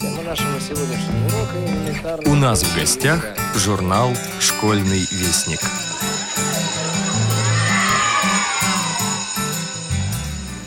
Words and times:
Тема 0.00 0.22
нашего 0.22 0.60
сегодняшнего 0.60 1.26
урока. 1.26 2.28
У 2.28 2.34
нас 2.34 2.62
в 2.62 2.76
гостях 2.76 3.24
журнал 3.54 4.10
«Школьный 4.40 5.00
вестник». 5.10 5.60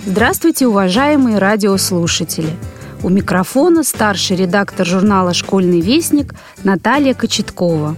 Здравствуйте, 0.07 0.65
уважаемые 0.65 1.37
радиослушатели! 1.37 2.55
У 3.03 3.09
микрофона 3.09 3.83
старший 3.83 4.35
редактор 4.35 4.87
журнала 4.87 5.33
«Школьный 5.35 5.81
вестник» 5.81 6.33
Наталья 6.63 7.13
Кочеткова. 7.13 7.95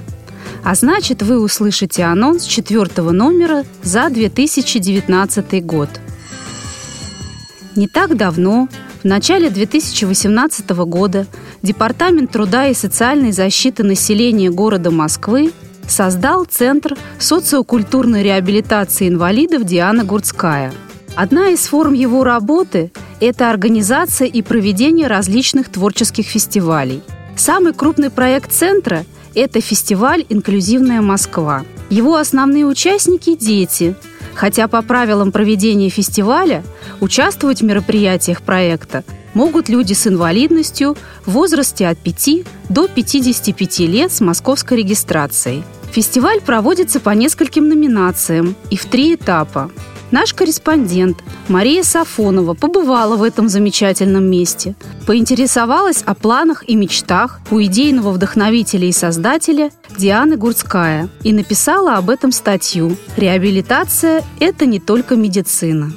А 0.65 0.75
значит, 0.75 1.21
вы 1.21 1.39
услышите 1.39 2.03
анонс 2.03 2.43
четвертого 2.43 3.11
номера 3.11 3.63
за 3.83 4.09
2019 4.09 5.65
год. 5.65 5.89
Не 7.77 7.87
так 7.87 8.17
давно, 8.17 8.67
в 9.01 9.05
начале 9.05 9.49
2018 9.49 10.69
года, 10.69 11.27
Департамент 11.61 12.31
труда 12.31 12.67
и 12.67 12.73
социальной 12.73 13.31
защиты 13.31 13.83
населения 13.83 14.49
города 14.49 14.91
Москвы 14.91 15.51
создал 15.87 16.45
Центр 16.45 16.97
социокультурной 17.19 18.23
реабилитации 18.23 19.07
инвалидов 19.07 19.63
Диана 19.65 20.03
Гурцкая– 20.03 20.73
Одна 21.15 21.49
из 21.49 21.67
форм 21.67 21.93
его 21.93 22.23
работы– 22.23 22.91
это 23.19 23.49
организация 23.49 24.27
и 24.27 24.41
проведение 24.41 25.07
различных 25.07 25.67
творческих 25.67 26.25
фестивалей. 26.25 27.01
Самый 27.35 27.73
крупный 27.73 28.09
проект 28.09 28.53
центра– 28.53 29.05
это 29.35 29.59
фестиваль 29.59 30.25
«Инклюзивная 30.29 31.01
Москва». 31.01 31.65
Его 31.89 32.15
основные 32.15 32.65
участники– 32.65 33.35
дети, 33.39 33.95
хотя 34.33 34.67
по 34.67 34.81
правилам 34.81 35.31
проведения 35.31 35.89
фестиваля 35.89 36.63
участвовать 36.99 37.61
в 37.61 37.65
мероприятиях 37.65 38.41
проекта 38.41 39.03
могут 39.33 39.69
люди 39.69 39.93
с 39.93 40.07
инвалидностью 40.07 40.97
в 41.25 41.31
возрасте 41.31 41.87
от 41.87 41.97
5 41.97 42.43
до 42.69 42.87
55 42.87 43.79
лет 43.79 44.11
с 44.11 44.21
московской 44.21 44.77
регистрацией. 44.77 45.63
Фестиваль 45.91 46.41
проводится 46.41 46.99
по 46.99 47.09
нескольким 47.09 47.67
номинациям 47.67 48.55
и 48.69 48.77
в 48.77 48.85
три 48.85 49.15
этапа. 49.15 49.71
Наш 50.11 50.33
корреспондент 50.33 51.19
Мария 51.47 51.83
Сафонова 51.83 52.53
побывала 52.53 53.15
в 53.15 53.23
этом 53.23 53.47
замечательном 53.47 54.29
месте, 54.29 54.75
поинтересовалась 55.07 56.03
о 56.05 56.15
планах 56.15 56.67
и 56.67 56.75
мечтах 56.75 57.39
у 57.49 57.61
идейного 57.61 58.11
вдохновителя 58.11 58.87
и 58.87 58.91
создателя 58.91 59.71
Дианы 59.97 60.35
Гурцкая 60.35 61.07
и 61.23 61.31
написала 61.31 61.95
об 61.95 62.09
этом 62.09 62.33
статью 62.33 62.97
«Реабилитация– 63.15 64.23
это 64.41 64.65
не 64.65 64.81
только 64.81 65.15
медицина». 65.15 65.93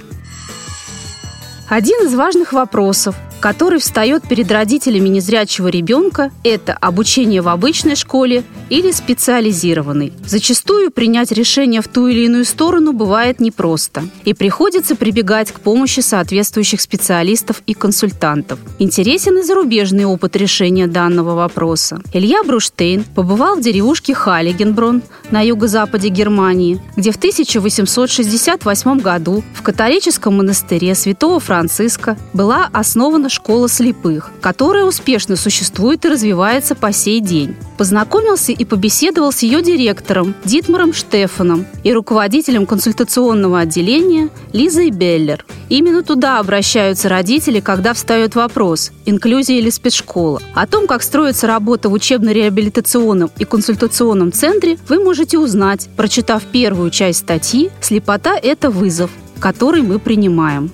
Один 1.69 2.07
из 2.07 2.15
важных 2.15 2.53
вопросов, 2.53 3.17
который 3.45 3.79
встает 3.79 4.27
перед 4.27 4.51
родителями 4.51 5.11
незрячего 5.11 5.69
ребенка, 5.69 6.31
это 6.45 6.73
обучение 6.73 7.43
в 7.43 7.49
обычной 7.51 7.95
школе 7.95 8.43
или 8.71 8.91
специализированной. 8.91 10.15
Зачастую 10.25 10.91
принять 10.91 11.31
решение 11.31 11.83
в 11.83 11.89
ту 11.89 12.07
или 12.07 12.25
иную 12.25 12.47
сторону 12.47 12.95
бывает 12.95 13.41
непросто, 13.41 14.05
и 14.25 14.33
приходится 14.33 14.97
прибегать 14.97 15.53
к 15.53 15.61
помощи 15.61 16.01
соответствующих 16.01 16.81
специалистов 16.81 17.63
и 17.67 17.75
консультантов. 17.75 18.59
Интересен 18.79 19.37
и 19.37 19.43
зарубежный 19.43 20.07
опыт 20.07 20.37
решения 20.37 20.87
данного 20.87 21.35
вопроса. 21.35 22.01
Илья 22.15 22.43
Бруштейн 22.45 23.05
побывал 23.05 23.57
в 23.57 23.61
деревушке 23.61 24.15
Халигенброн 24.15 25.03
на 25.31 25.43
юго-западе 25.43 26.09
Германии, 26.09 26.81
где 26.97 27.11
в 27.11 27.17
1868 27.17 29.01
году 29.01 29.45
в 29.53 29.61
католическом 29.61 30.39
монастыре 30.39 30.95
святого 30.95 31.41
Франциска 31.41 32.17
была 32.33 32.71
основана 32.73 33.29
школа 33.35 33.69
слепых, 33.69 34.31
которая 34.41 34.85
успешно 34.85 35.37
существует 35.37 36.05
и 36.05 36.09
развивается 36.09 36.75
по 36.75 36.93
сей 36.93 37.21
день. 37.21 37.57
Познакомился 37.77 38.53
и 38.53 38.65
побеседовал 38.65 39.33
с 39.33 39.43
ее 39.43 39.61
директором 39.61 40.35
Дитмаром 40.45 40.95
Штефаном 40.95 41.67
и 41.83 41.93
руководителем 41.93 42.67
консультационного 42.67 43.61
отделения 43.61 44.31
Лизой 44.53 44.91
Беллер. 44.91 45.45
Именно 45.69 46.03
туда 46.03 46.39
обращаются 46.39 47.09
родители, 47.09 47.61
когда 47.61 47.93
встает 47.95 48.35
вопрос– 48.35 48.93
инклюзия 49.07 49.59
или 49.59 49.71
спецшкола. 49.71 50.41
О 50.55 50.67
том, 50.67 50.87
как 50.87 51.03
строится 51.03 51.47
работа 51.47 51.89
в 51.89 51.93
учебно-реабилитационном 51.93 53.31
и 53.39 53.45
консультационном 53.45 54.33
центре, 54.33 54.79
вы 54.89 55.03
можете 55.03 55.39
узнать, 55.39 55.89
прочитав 55.97 56.45
первую 56.45 56.91
часть 56.91 57.21
статьи 57.21 57.71
«Слепота– 57.81 58.39
это 58.43 58.71
вызов», 58.71 59.11
который 59.41 59.83
мы 59.83 59.99
принимаем. 59.99 60.71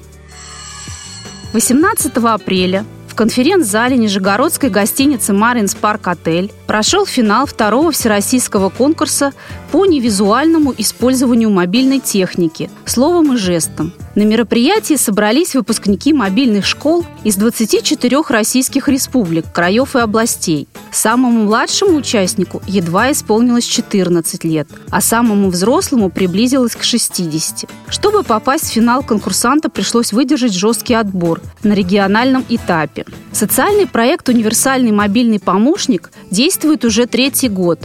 18 1.53 2.17
апреля 2.35 2.85
в 3.11 3.15
конференц-зале 3.17 3.97
Нижегородской 3.97 4.71
гостиницы 4.71 5.33
«Маринс 5.33 5.75
Парк 5.75 6.07
Отель» 6.07 6.53
прошел 6.67 7.05
финал 7.05 7.45
второго 7.45 7.91
всероссийского 7.91 8.69
конкурса 8.71 9.33
по 9.73 9.85
невизуальному 9.85 10.73
использованию 10.79 11.51
мобильной 11.51 11.99
техники 11.99 12.71
словом 12.85 13.35
и 13.35 13.37
жестом. 13.37 13.93
На 14.15 14.23
мероприятии 14.23 14.95
собрались 14.95 15.55
выпускники 15.55 16.13
мобильных 16.13 16.67
школ 16.67 17.07
из 17.23 17.37
24 17.37 18.23
российских 18.29 18.89
республик, 18.89 19.47
краев 19.53 19.95
и 19.95 20.01
областей. 20.01 20.69
Самому 20.91 21.45
младшему 21.45 21.97
участнику 21.97 22.61
едва 22.67 23.13
исполнилось 23.13 23.65
14 23.65 24.45
лет, 24.45 24.69
а 24.91 25.01
самому 25.01 25.51
взрослому 25.51 26.11
приблизилось 26.11 26.75
к 26.75 26.83
60. 26.83 27.71
Чтобы 27.89 28.25
попасть 28.25 28.65
в 28.65 28.73
финал 28.73 29.03
конкурсанта, 29.03 29.69
пришлось 29.69 30.13
выдержать 30.13 30.55
жесткий 30.55 30.95
отбор 30.95 31.41
на 31.63 31.73
региональном 31.73 32.45
этапе. 32.49 33.07
Социальный 33.33 33.87
проект 33.87 34.29
«Универсальный 34.29 34.93
мобильный 34.93 35.41
помощник» 35.41 36.11
действует 36.31 36.85
уже 36.85 37.07
третий 37.07 37.49
год. 37.49 37.81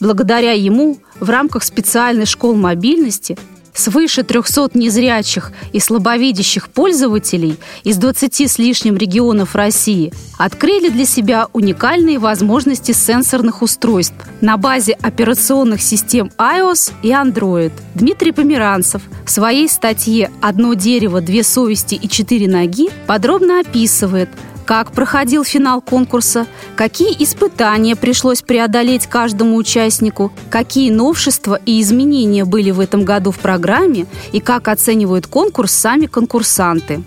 Благодаря 0.00 0.52
ему 0.52 0.98
в 1.20 1.30
рамках 1.30 1.62
специальной 1.62 2.26
школ 2.26 2.54
мобильности 2.54 3.36
свыше 3.74 4.22
300 4.22 4.70
незрячих 4.74 5.52
и 5.72 5.80
слабовидящих 5.80 6.68
пользователей 6.68 7.56
из 7.84 7.96
20 7.96 8.50
с 8.50 8.58
лишним 8.58 8.96
регионов 8.96 9.54
России 9.54 10.12
открыли 10.38 10.88
для 10.88 11.04
себя 11.04 11.48
уникальные 11.52 12.18
возможности 12.18 12.92
сенсорных 12.92 13.62
устройств 13.62 14.14
на 14.40 14.56
базе 14.56 14.92
операционных 14.92 15.80
систем 15.80 16.30
iOS 16.38 16.92
и 17.02 17.10
Android. 17.10 17.72
Дмитрий 17.94 18.32
Померанцев 18.32 19.02
в 19.24 19.30
своей 19.30 19.68
статье 19.68 20.30
«Одно 20.40 20.74
дерево, 20.74 21.20
две 21.20 21.42
совести 21.42 21.94
и 21.94 22.08
четыре 22.08 22.48
ноги» 22.48 22.90
подробно 23.06 23.60
описывает– 23.60 24.28
как 24.72 24.92
проходил 24.92 25.44
финал 25.44 25.82
конкурса, 25.82 26.46
какие 26.76 27.14
испытания 27.22 27.94
пришлось 27.94 28.40
преодолеть 28.40 29.06
каждому 29.06 29.56
участнику, 29.56 30.32
какие 30.48 30.90
новшества 30.90 31.60
и 31.66 31.78
изменения 31.82 32.46
были 32.46 32.70
в 32.70 32.80
этом 32.80 33.04
году 33.04 33.32
в 33.32 33.38
программе 33.38 34.06
и 34.32 34.40
как 34.40 34.68
оценивают 34.68 35.26
конкурс 35.26 35.72
сами 35.72 36.06
конкурсанты. 36.06 37.02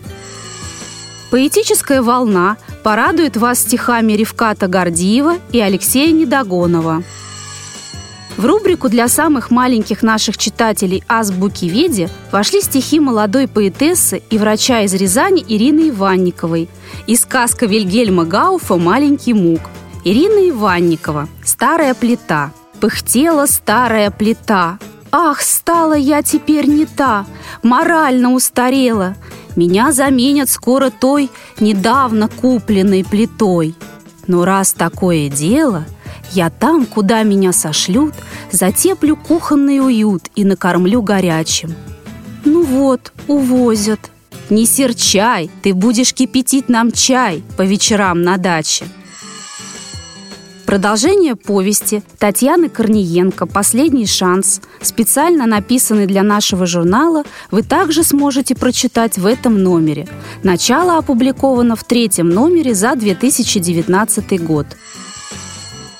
Поэтическая 1.31 2.03
волна 2.03 2.57
порадует 2.83 3.35
вас 3.35 3.61
стихами 3.61 4.13
Ревката 4.13 4.67
Гордиева 4.67 5.37
и 5.51 5.59
Алексея 5.59 6.11
Недогонова– 6.11 7.01
в 8.37 8.45
рубрику 8.45 8.89
для 8.89 9.07
самых 9.07 9.49
маленьких 9.49 10.03
наших 10.03 10.37
читателей 10.37 11.03
«Азбуки 11.07 11.65
Веди» 11.65 12.09
вошли 12.31 12.61
стихи 12.61 12.99
молодой 12.99 13.47
поэтессы 13.47 14.21
и 14.29 14.37
врача 14.37 14.81
из 14.81 14.93
Рязани 14.93 15.43
Ирины 15.47 15.89
Иванниковой 15.89 16.69
и 17.07 17.15
сказка 17.15 17.65
Вильгельма 17.65 18.25
Гауфа 18.25 18.75
«Маленький 18.77 19.33
мук». 19.33 19.61
Ирина 20.03 20.49
Иванникова 20.49 21.29
«Старая 21.43 21.93
плита». 21.93 22.51
Пыхтела 22.81 23.45
старая 23.45 24.11
плита. 24.11 24.79
Ах, 25.11 25.41
стала 25.41 25.93
я 25.93 26.21
теперь 26.21 26.67
не 26.67 26.85
та, 26.85 27.25
морально 27.63 28.33
устарела. 28.33 29.15
Меня 29.55 29.93
заменят 29.93 30.49
скоро 30.49 30.89
той, 30.89 31.31
недавно 31.61 32.27
купленной 32.27 33.05
плитой. 33.05 33.75
Но 34.27 34.43
раз 34.43 34.73
такое 34.73 35.29
дело– 35.29 35.85
я 36.35 36.49
там, 36.49 36.85
куда 36.85 37.23
меня 37.23 37.53
сошлют, 37.53 38.13
затеплю 38.51 39.15
кухонный 39.15 39.79
уют 39.79 40.23
и 40.35 40.43
накормлю 40.43 41.01
горячим. 41.01 41.73
Ну 42.43 42.63
вот, 42.63 43.13
увозят. 43.27 44.11
Не 44.49 44.65
серчай, 44.65 45.49
ты 45.63 45.73
будешь 45.73 46.13
кипятить 46.13 46.67
нам 46.67 46.91
чай 46.91 47.41
по 47.55 47.61
вечерам 47.61 48.21
на 48.21 48.37
даче. 48.37 48.85
Продолжение 50.65 51.35
повести 51.35 52.03
Татьяны 52.17 52.69
Корниенко 52.69 53.45
«Последний 53.45 54.07
шанс», 54.07 54.61
специально 54.81 55.45
написанный 55.45 56.05
для 56.05 56.23
нашего 56.23 56.65
журнала, 56.65 57.23
вы 57.49 57.61
также 57.61 58.03
сможете 58.03 58.55
прочитать 58.55 59.17
в 59.17 59.25
этом 59.25 59.61
номере. 59.61 60.07
Начало 60.43 60.97
опубликовано 60.97 61.75
в 61.75 61.83
третьем 61.83 62.29
номере 62.29 62.73
за 62.73 62.95
2019 62.95 64.43
год. 64.43 64.65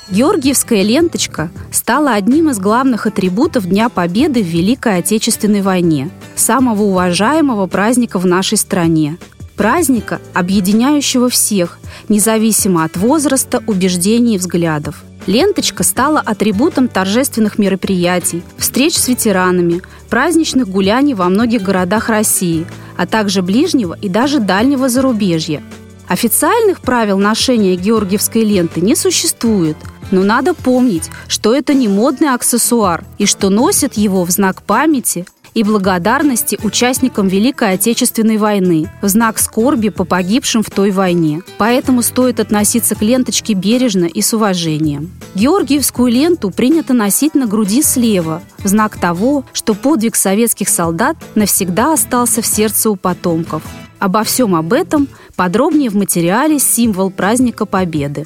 Георгиевская 0.07 0.84
ленточка 0.84 1.50
стала 1.72 2.12
одним 2.13 2.52
из 2.52 2.60
главных 2.60 3.07
атрибутов 3.07 3.66
Дня 3.66 3.90
Победы 3.90 4.44
в 4.44 4.46
Великой 4.46 5.00
Отечественной 5.00 5.63
войне, 5.63 6.12
самого 6.36 6.84
уважаемого 6.84 7.66
праздника 7.66 8.19
в 8.19 8.25
нашей 8.25 8.57
стране. 8.57 9.18
праздника, 9.56 10.19
объединяющего 10.34 11.30
всех, 11.30 11.80
независимо 12.10 12.84
от 12.84 12.98
возраста, 12.98 13.63
убеждений 13.68 14.36
и 14.36 14.38
взглядов. 14.38 15.02
Ленточка 15.28 15.84
стала 15.84 16.19
атрибутом 16.19 16.90
торжественных 16.90 17.58
мероприятий, 17.58 18.44
встреч 18.58 18.98
с 18.98 19.08
ветеранами, 19.08 19.81
праздничных 20.10 20.68
гуляний 20.68 21.13
во 21.13 21.30
многих 21.30 21.63
городах 21.63 22.10
России, 22.10 22.68
а 22.98 23.08
также 23.08 23.42
ближнего 23.42 23.98
и 24.00 24.10
даже 24.10 24.42
дальнего 24.42 24.90
зарубежья. 24.90 25.63
Официальных 26.08 26.81
правил 26.81 27.18
ношения 27.18 27.75
георгиевской 27.75 28.44
ленты 28.44 28.81
не 28.81 28.96
существует, 28.96 29.78
но 30.12 30.24
надо 30.24 30.54
помнить, 30.54 31.10
что 31.28 31.56
это 31.56 31.74
не 31.74 31.88
модный 31.88 32.34
аксессуар 32.34 33.04
и 33.18 33.25
что 33.25 33.50
носят 33.50 33.96
его 33.96 34.24
в 34.24 34.31
знак 34.31 34.62
памяти 34.62 35.25
и 35.56 35.63
благодарности 35.63 36.60
участникам 36.62 37.28
Великой 37.28 37.74
Отечественной 37.74 38.38
войны, 38.38 38.92
в 39.02 39.07
знак 39.07 39.40
скорби 39.40 39.90
по 39.90 40.04
погибшим 40.04 40.62
в 40.62 40.69
той 40.69 40.92
войне. 40.92 41.42
Поэтому 41.57 42.04
стоит 42.04 42.40
относиться 42.40 42.94
к 42.94 43.02
ленточке 43.02 43.54
бережно 43.54 44.06
и 44.06 44.22
с 44.22 44.34
уважением. 44.34 45.12
Георгиевскую 45.34 46.12
ленту 46.12 46.51
принято 46.51 46.94
носить 46.94 47.36
на 47.36 47.48
груди 47.48 47.81
слева, 47.81 48.44
в 48.60 48.68
знак 48.68 49.00
того, 49.00 49.46
что 49.54 49.74
подвиг 49.74 50.16
советских 50.16 50.68
солдат 50.68 51.16
навсегда 51.36 51.94
остался 51.94 52.42
в 52.42 52.46
сердце 52.46 52.90
у 52.90 52.98
потомков. 52.98 53.63
Обо 53.98 54.24
всем 54.24 54.56
об 54.56 54.74
этом 54.74 55.08
подробнее 55.38 55.90
в 55.90 55.96
материале 55.96 56.60
«Символ 56.60 57.10
праздника 57.12 57.66
Победы». 57.66 58.25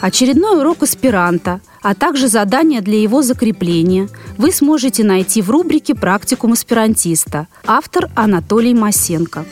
Очередной 0.00 0.58
урок 0.58 0.82
аспиранта, 0.82 1.60
а 1.80 1.94
также 1.94 2.26
задания 2.28 2.80
для 2.80 3.00
его 3.00 3.22
закрепления 3.22 4.08
вы 4.38 4.50
сможете 4.50 5.04
найти 5.04 5.40
в 5.40 5.50
рубрике 5.50 5.94
«Практикум 5.94 6.52
аспирантиста». 6.52 7.46
Автор 7.64 8.10
Анатолий 8.16 8.74
Масенко. 8.74 9.44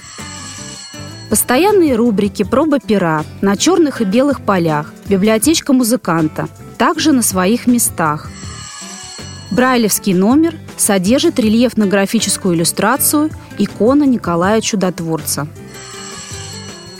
Постоянные 1.30 1.94
рубрики 1.94 2.42
«Проба 2.42 2.80
пера» 2.80 3.24
на 3.40 3.56
черных 3.56 4.00
и 4.00 4.04
белых 4.04 4.40
полях, 4.40 4.92
библиотечка 5.06 5.72
музыканта, 5.72 6.48
также 6.76 7.12
на 7.12 7.22
своих 7.22 7.68
местах. 7.68 8.28
Брайлевский 9.52 10.12
номер 10.12 10.56
содержит 10.76 11.38
рельефно-графическую 11.38 12.56
иллюстрацию 12.56 13.30
икона 13.58 14.04
Николая 14.04 14.60
Чудотворца– 14.60 15.46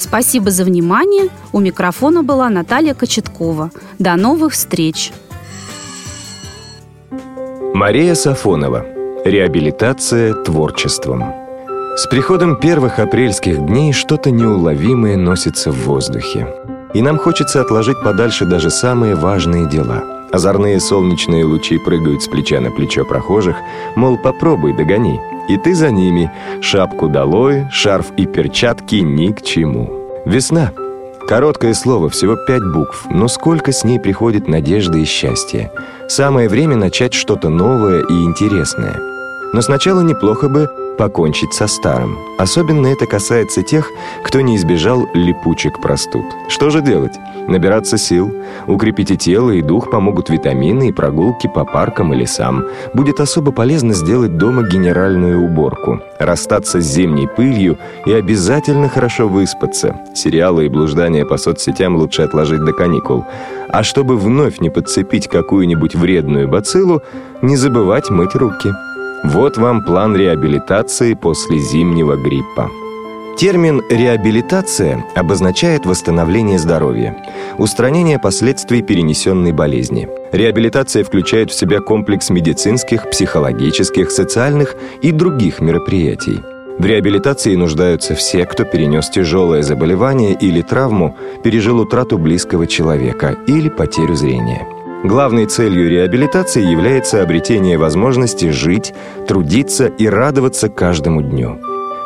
Спасибо 0.03 0.51
за 0.51 0.65
внимание. 0.65 1.29
У 1.53 1.61
микрофона 1.61 2.25
была 2.25 2.51
Наталья 2.51 2.93
Кочеткова. 2.93 3.71
До 4.01 4.17
новых 4.17 4.53
встреч. 4.53 5.13
Мария 7.73 8.17
Сафонова. 8.17 8.85
Реабилитация 9.25 10.35
творчеством. 10.35 11.33
С 11.97 12.09
приходом 12.09 12.57
первых 12.57 12.99
апрельских 12.99 13.65
дней 13.65 13.93
что-то 13.93 14.33
неуловимое 14.33 15.17
носится 15.17 15.71
в 15.71 15.85
воздухе. 15.85 16.49
И 16.95 17.01
нам 17.01 17.17
хочется 17.17 17.61
отложить 17.61 18.03
подальше 18.03 18.45
даже 18.45 18.71
самые 18.71 19.15
важные 19.15 19.69
дела. 19.69 20.03
Озорные 20.33 20.81
солнечные 20.81 21.45
лучи 21.45 21.79
прыгают 21.79 22.25
с 22.25 22.27
плеча 22.27 22.59
на 22.59 22.73
плечо 22.73 23.05
прохожих, 23.05 23.55
мол, 23.95 24.19
попробуй, 24.19 24.77
догони– 24.77 25.21
и 25.49 25.57
ты 25.57 25.75
за 25.75 25.91
ними. 25.91 26.31
Шапку 26.61 27.09
долой, 27.09 27.67
шарф 27.71 28.13
и 28.17 28.27
перчатки 28.27 28.97
ни 28.97 29.33
к 29.33 29.43
чему. 29.43 29.91
Весна. 30.25 30.73
Короткое 31.29 31.75
слово, 31.75 32.09
всего 32.09 32.37
пять 32.47 32.65
букв, 32.65 33.07
но 33.11 33.29
сколько 33.29 33.73
с 33.73 33.85
ней 33.85 34.01
приходит 34.01 34.49
надежды 34.49 35.03
и 35.03 35.05
счастья. 35.05 35.71
Самое 36.09 36.49
время 36.49 36.77
начать 36.77 37.15
что-то 37.15 37.49
новое 37.49 38.01
и 38.01 38.25
интересное. 38.25 38.97
Но 39.53 39.61
сначала 39.63 40.01
неплохо 40.01 40.49
бы 40.49 40.69
покончить 40.97 41.53
со 41.53 41.67
старым. 41.67 42.19
Особенно 42.39 42.87
это 42.87 43.07
касается 43.07 43.63
тех, 43.63 43.89
кто 44.25 44.41
не 44.41 44.57
избежал 44.57 45.07
липучек 45.15 45.81
простуд. 45.81 46.25
Что 46.49 46.71
же 46.71 46.81
делать? 46.81 47.13
Набираться 47.49 47.99
сил. 47.99 48.33
Укрепить 48.67 49.11
и 49.11 49.17
тело, 49.17 49.51
и 49.51 49.63
дух 49.63 49.91
помогут 49.91 50.31
витамины 50.31 50.89
и 50.89 50.93
прогулки 50.93 51.49
по 51.49 51.65
паркам 51.65 52.13
и 52.13 52.17
лесам. 52.17 52.65
Будет 52.95 53.21
особо 53.21 53.53
полезно 53.53 53.95
сделать 53.95 54.37
дома 54.37 54.63
генеральную 54.63 55.43
уборку. 55.43 56.01
Расстаться 56.19 56.81
с 56.81 56.85
зимней 56.85 57.29
пылью 57.29 57.79
и 58.07 58.13
обязательно 58.13 58.89
хорошо 58.89 59.29
выспаться. 59.29 59.97
Сериалы 60.15 60.67
и 60.67 60.69
блуждания 60.69 61.25
по 61.25 61.37
соцсетям 61.37 61.97
лучше 61.97 62.23
отложить 62.23 62.65
до 62.65 62.73
каникул. 62.73 63.25
А 63.69 63.83
чтобы 63.83 64.17
вновь 64.17 64.61
не 64.61 64.71
подцепить 64.71 65.29
какую-нибудь 65.29 65.95
вредную 65.95 66.49
бациллу, 66.49 67.03
не 67.41 67.57
забывать 67.57 68.11
мыть 68.11 68.35
руки. 68.35 68.71
Вот 69.25 69.57
вам 69.57 69.83
план 69.83 70.17
реабилитации 70.17 71.15
после 71.15 71.59
зимнего 71.59 72.17
гриппа. 72.17 72.69
Термин 73.39 73.81
«реабилитация» 73.89 75.05
обозначает 75.15 75.87
восстановление 75.87 76.59
здоровья, 76.59 77.17
устранение 77.57 78.19
последствий 78.19 78.83
перенесенной 78.83 79.53
болезни. 79.53 80.09
Реабилитация 80.33 81.05
включает 81.05 81.51
в 81.51 81.55
себя 81.55 81.81
комплекс 81.81 82.31
медицинских, 82.31 83.09
психологических, 83.11 84.11
социальных 84.11 84.75
и 85.03 85.13
других 85.13 85.61
мероприятий. 85.61 86.41
В 86.79 86.85
реабилитации 86.85 87.55
нуждаются 87.55 88.17
все, 88.17 88.45
кто 88.45 88.65
перенес 88.65 89.09
тяжелое 89.09 89.63
заболевание 89.63 90.35
или 90.35 90.63
травму, 90.63 91.17
пережил 91.45 91.79
утрату 91.79 92.19
близкого 92.19 92.67
человека 92.67 93.37
или 93.47 93.69
потерю 93.69 94.17
зрения. 94.17 94.67
Главной 95.05 95.47
целью 95.47 95.91
реабилитации 95.91 96.63
является 96.63 97.23
обретение 97.23 97.77
возможности 97.77 98.51
жить, 98.51 98.95
трудиться 99.27 99.87
и 99.87 100.07
радоваться 100.07 100.69
каждому 100.69 101.23
дню. 101.23 101.59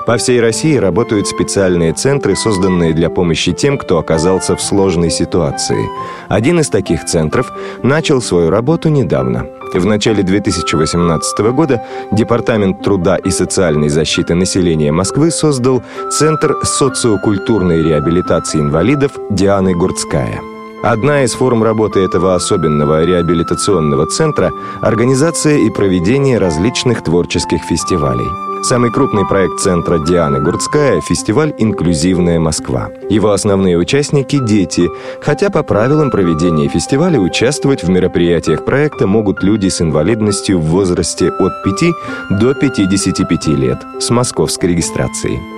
По 0.07 0.17
всей 0.17 0.41
России 0.41 0.77
работают 0.77 1.29
специальные 1.29 1.93
центры, 1.93 2.37
созданные 2.37 2.95
для 2.95 3.11
помощи 3.11 3.53
тем, 3.53 3.77
кто 3.77 3.99
оказался 3.99 4.57
в 4.57 4.63
сложной 4.63 5.11
ситуации. 5.11 5.85
Один 6.29 6.61
из 6.61 6.71
таких 6.71 7.05
центров 7.05 7.53
начал 7.83 8.23
свою 8.23 8.49
работу 8.49 8.89
недавно. 8.89 9.47
В 9.75 9.85
начале 9.85 10.23
2018 10.23 11.39
года 11.53 11.83
Департамент 12.13 12.83
труда 12.83 13.17
и 13.17 13.31
социальной 13.31 13.91
защиты 13.91 14.35
населения 14.35 14.91
Москвы 14.91 15.31
создал 15.31 15.83
Центр 16.11 16.55
социокультурной 16.63 17.83
реабилитации 17.83 18.61
инвалидов 18.61 19.13
«Дианы 19.31 19.75
Гурцкая». 19.75 20.56
Одна 20.89 21.25
из 21.25 21.33
форм 21.33 21.65
работы 21.65 21.99
этого 21.99 22.37
особенного 22.37 23.05
реабилитационного 23.05 24.07
центра– 24.07 24.53
организация 24.83 25.59
и 25.59 25.69
проведение 25.69 26.39
различных 26.39 27.03
творческих 27.03 27.61
фестивалей. 27.65 28.29
Самый 28.63 28.93
крупный 28.93 29.27
проект 29.27 29.59
центра 29.59 29.99
Дианы 29.99 30.41
Гурцкая– 30.41 31.01
фестиваль 31.09 31.53
«Инклюзивная 31.59 32.39
Москва». 32.39 32.91
Его 33.11 33.33
основные 33.33 33.77
участники– 33.77 34.39
дети, 34.41 34.89
хотя 35.21 35.51
по 35.51 35.65
правилам 35.65 36.13
проведения 36.13 36.69
фестиваля 36.69 37.19
участвовать 37.19 37.83
в 37.83 37.91
мероприятиях 37.91 38.65
проекта 38.65 39.09
могут 39.09 39.43
люди 39.43 39.67
с 39.67 39.81
инвалидностью 39.81 40.61
в 40.61 40.67
возрасте 40.67 41.31
от 41.31 41.65
5 41.65 42.39
до 42.39 42.55
55 42.55 43.47
лет 43.49 43.79
с 43.99 44.09
московской 44.11 44.69
регистрацией. 44.69 45.56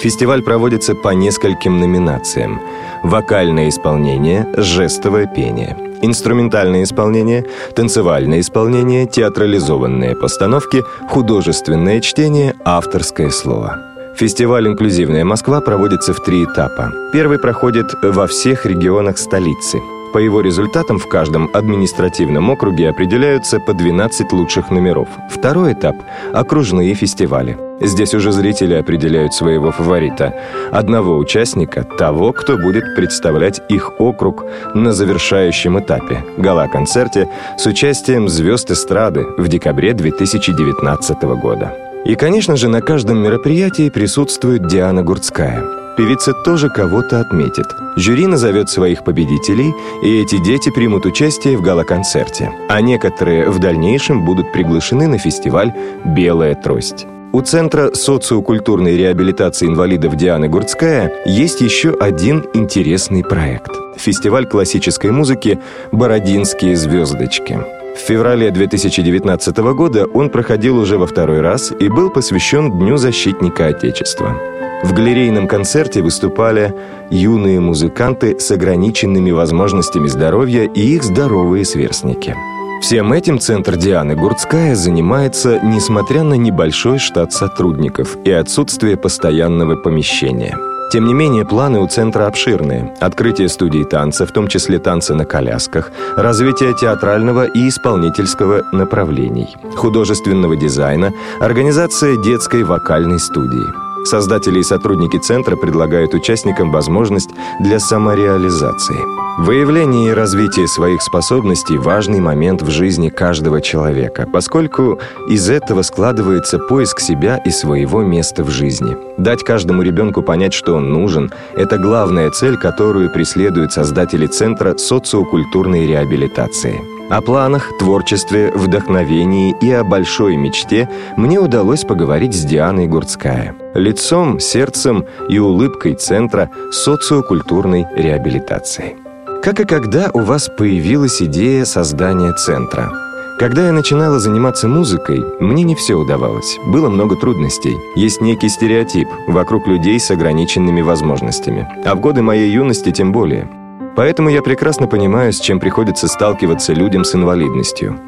Фестиваль 0.00 0.42
проводится 0.42 0.94
по 0.94 1.10
нескольким 1.10 1.80
номинациям. 1.80 2.60
Вокальное 3.02 3.68
исполнение, 3.68 4.46
жестовое 4.56 5.26
пение, 5.26 5.76
инструментальное 6.02 6.82
исполнение, 6.82 7.46
танцевальное 7.74 8.40
исполнение, 8.40 9.06
театрализованные 9.06 10.14
постановки, 10.14 10.84
художественное 11.08 12.00
чтение, 12.00 12.54
авторское 12.64 13.30
слово. 13.30 13.78
Фестиваль 14.16 14.66
«Инклюзивная 14.66 15.24
Москва» 15.24 15.60
проводится 15.60 16.12
в 16.12 16.20
три 16.20 16.44
этапа. 16.44 16.92
Первый 17.12 17.38
проходит 17.38 17.86
во 18.02 18.26
всех 18.26 18.64
регионах 18.66 19.18
столицы– 19.18 19.78
по 20.16 20.18
его 20.18 20.40
результатам 20.40 20.96
в 20.98 21.06
каждом 21.10 21.50
административном 21.52 22.48
округе 22.48 22.88
определяются 22.88 23.60
по 23.60 23.74
12 23.74 24.32
лучших 24.32 24.70
номеров. 24.70 25.08
Второй 25.28 25.74
этап– 25.74 25.94
окружные 26.32 26.94
фестивали. 26.94 27.58
Здесь 27.82 28.14
уже 28.14 28.32
зрители 28.32 28.72
определяют 28.72 29.34
своего 29.34 29.72
фаворита. 29.72 30.32
Одного 30.72 31.18
участника, 31.18 31.84
того, 31.84 32.32
кто 32.32 32.56
будет 32.56 32.96
представлять 32.96 33.60
их 33.68 34.00
округ 34.00 34.46
на 34.74 34.92
завершающем 34.92 35.80
этапе– 35.80 36.24
гала-концерте 36.38 37.28
с 37.58 37.66
участием 37.66 38.30
звезд 38.30 38.70
эстрады 38.70 39.26
в 39.36 39.48
декабре 39.48 39.92
2019 39.92 41.22
года. 41.42 41.74
И, 42.06 42.14
конечно 42.14 42.56
же, 42.56 42.68
на 42.68 42.80
каждом 42.80 43.18
мероприятии 43.18 43.90
присутствует 43.90 44.66
Диана 44.66 45.02
Гурцкая– 45.02 45.62
Певица 45.96 46.34
тоже 46.34 46.68
кого-то 46.68 47.20
отметит. 47.20 47.66
Жюри 47.96 48.26
назовет 48.26 48.68
своих 48.68 49.02
победителей, 49.02 49.74
и 50.02 50.20
эти 50.20 50.36
дети 50.44 50.70
примут 50.70 51.06
участие 51.06 51.56
в 51.56 51.62
гала-концерте. 51.62 52.52
А 52.68 52.82
некоторые 52.82 53.48
в 53.48 53.58
дальнейшем 53.58 54.26
будут 54.26 54.52
приглашены 54.52 55.06
на 55.08 55.16
фестиваль 55.16 55.72
«Белая 56.04 56.54
трость». 56.54 57.06
У 57.32 57.40
Центра 57.40 57.92
социокультурной 57.94 58.96
реабилитации 58.96 59.66
инвалидов 59.66 60.16
Дианы 60.16 60.48
Гурцкая 60.48 61.12
есть 61.26 61.60
еще 61.60 61.94
один 61.98 62.44
интересный 62.54 63.22
проект– 63.24 63.72
фестиваль 63.96 64.46
классической 64.46 65.10
музыки 65.10 65.58
«Бородинские 65.92 66.76
звездочки». 66.76 67.58
В 67.94 67.98
феврале 67.98 68.50
2019 68.50 69.56
года 69.74 70.04
он 70.04 70.28
проходил 70.28 70.76
уже 70.76 70.98
во 70.98 71.06
второй 71.06 71.40
раз 71.40 71.72
и 71.78 71.88
был 71.88 72.10
посвящен 72.10 72.70
Дню 72.70 72.98
защитника 72.98 73.68
Отечества. 73.68 74.36
В 74.82 74.92
галерейном 74.92 75.48
концерте 75.48 76.02
выступали 76.02 76.74
юные 77.10 77.60
музыканты 77.60 78.38
с 78.38 78.50
ограниченными 78.50 79.30
возможностями 79.30 80.06
здоровья 80.06 80.64
и 80.64 80.80
их 80.80 81.02
здоровые 81.02 81.64
сверстники. 81.64 82.34
Всем 82.82 83.12
этим 83.12 83.38
центр 83.38 83.76
Дианы 83.76 84.14
Гурцкая 84.14 84.74
занимается, 84.74 85.58
несмотря 85.62 86.22
на 86.22 86.34
небольшой 86.34 86.98
штат 86.98 87.32
сотрудников 87.32 88.16
и 88.24 88.30
отсутствие 88.30 88.96
постоянного 88.96 89.76
помещения– 89.76 90.56
тем 90.88 91.04
не 91.04 91.14
менее, 91.14 91.44
планы 91.44 91.80
у 91.80 91.88
центра 91.88 92.26
обширные. 92.26 92.94
Открытие 93.00 93.48
студии 93.48 93.82
танца, 93.82 94.24
в 94.24 94.32
том 94.32 94.46
числе 94.46 94.78
танцы 94.78 95.14
на 95.14 95.24
колясках, 95.24 95.90
развитие 96.16 96.74
театрального 96.74 97.44
и 97.44 97.68
исполнительского 97.68 98.62
направлений, 98.72 99.56
художественного 99.74 100.56
дизайна, 100.56 101.12
организация 101.40 102.16
детской 102.22 102.62
вокальной 102.62 103.18
студии. 103.18 103.74
Создатели 104.06 104.60
и 104.60 104.62
сотрудники 104.62 105.16
центра 105.16 105.56
предлагают 105.56 106.14
участникам 106.14 106.70
возможность 106.70 107.30
для 107.58 107.80
самореализации. 107.80 108.96
Выявление 109.42 110.10
и 110.10 110.14
развитие 110.14 110.68
своих 110.68 111.02
способностей– 111.02 111.76
важный 111.78 112.20
момент 112.20 112.62
в 112.62 112.70
жизни 112.70 113.08
каждого 113.08 113.60
человека, 113.60 114.28
поскольку 114.32 115.00
из 115.28 115.50
этого 115.50 115.82
складывается 115.82 116.60
поиск 116.60 117.00
себя 117.00 117.38
и 117.38 117.50
своего 117.50 118.02
места 118.02 118.44
в 118.44 118.50
жизни. 118.50 118.96
Дать 119.18 119.42
каждому 119.42 119.82
ребенку 119.82 120.22
понять, 120.22 120.54
что 120.54 120.76
он 120.76 120.92
нужен– 120.92 121.32
это 121.56 121.76
главная 121.76 122.30
цель, 122.30 122.56
которую 122.56 123.12
преследуют 123.12 123.72
создатели 123.72 124.28
Центра 124.28 124.76
социокультурной 124.76 125.84
реабилитации– 125.84 126.80
о 127.08 127.20
планах, 127.20 127.70
творчестве, 127.78 128.50
вдохновении 128.54 129.54
и 129.60 129.70
о 129.70 129.84
большой 129.84 130.36
мечте 130.36 130.88
мне 131.16 131.38
удалось 131.38 131.84
поговорить 131.84 132.34
с 132.34 132.44
Дианой 132.44 132.86
Гурцкая. 132.86 133.54
Лицом, 133.74 134.40
сердцем 134.40 135.04
и 135.28 135.38
улыбкой 135.38 135.94
Центра 135.94 136.50
социокультурной 136.72 137.86
реабилитации. 137.94 138.96
Как 139.42 139.60
и 139.60 139.64
когда 139.64 140.10
у 140.12 140.20
вас 140.20 140.48
появилась 140.48 141.22
идея 141.22 141.64
создания 141.64 142.32
Центра? 142.32 142.90
Когда 143.38 143.66
я 143.66 143.72
начинала 143.72 144.18
заниматься 144.18 144.66
музыкой, 144.66 145.22
мне 145.40 145.62
не 145.62 145.74
все 145.74 145.94
удавалось. 145.94 146.58
Было 146.66 146.88
много 146.88 147.16
трудностей. 147.16 147.76
Есть 147.94 148.22
некий 148.22 148.48
стереотип 148.48 149.08
вокруг 149.28 149.68
людей 149.68 150.00
с 150.00 150.10
ограниченными 150.10 150.80
возможностями. 150.80 151.68
А 151.84 151.94
в 151.94 152.00
годы 152.00 152.22
моей 152.22 152.50
юности 152.50 152.90
тем 152.90 153.12
более– 153.12 153.48
Поэтому 153.96 154.28
я 154.28 154.42
прекрасно 154.42 154.86
понимаю, 154.86 155.32
с 155.32 155.40
чем 155.40 155.58
приходится 155.58 156.06
сталкиваться 156.06 156.74
людям 156.74 157.02
с 157.02 157.14
инвалидностью. 157.14 157.98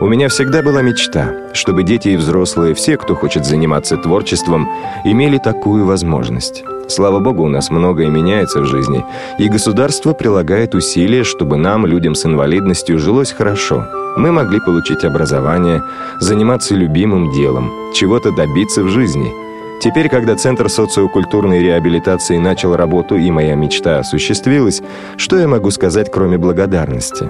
У 0.00 0.06
меня 0.06 0.28
всегда 0.28 0.62
была 0.62 0.80
мечта, 0.80 1.34
чтобы 1.52 1.82
дети 1.82 2.08
и 2.08 2.16
взрослые, 2.16 2.74
все, 2.74 2.96
кто 2.96 3.14
хочет 3.14 3.44
заниматься 3.44 3.98
творчеством, 3.98 4.66
имели 5.04 5.36
такую 5.38 5.84
возможность. 5.84 6.64
Слава 6.88 7.20
богу, 7.20 7.44
у 7.44 7.48
нас 7.48 7.70
многое 7.70 8.08
меняется 8.08 8.60
в 8.60 8.66
жизни, 8.66 9.04
и 9.38 9.48
государство 9.48 10.14
прилагает 10.14 10.74
усилия, 10.74 11.24
чтобы 11.24 11.58
нам, 11.58 11.86
людям 11.86 12.14
с 12.14 12.24
инвалидностью, 12.24 12.98
жилось 12.98 13.32
хорошо. 13.32 13.86
Мы 14.16 14.32
могли 14.32 14.60
получить 14.60 15.04
образование, 15.04 15.82
заниматься 16.20 16.74
любимым 16.74 17.32
делом, 17.32 17.70
чего-то 17.94 18.32
добиться 18.32 18.82
в 18.82 18.88
жизни– 18.88 19.30
Теперь, 19.80 20.08
когда 20.08 20.34
Центр 20.36 20.68
социокультурной 20.68 21.60
реабилитации 21.60 22.38
начал 22.38 22.74
работу 22.76 23.16
и 23.16 23.30
моя 23.30 23.54
мечта 23.54 23.98
осуществилась, 23.98 24.82
что 25.16 25.38
я 25.38 25.46
могу 25.46 25.70
сказать, 25.70 26.10
кроме 26.10 26.38
благодарности? 26.38 27.28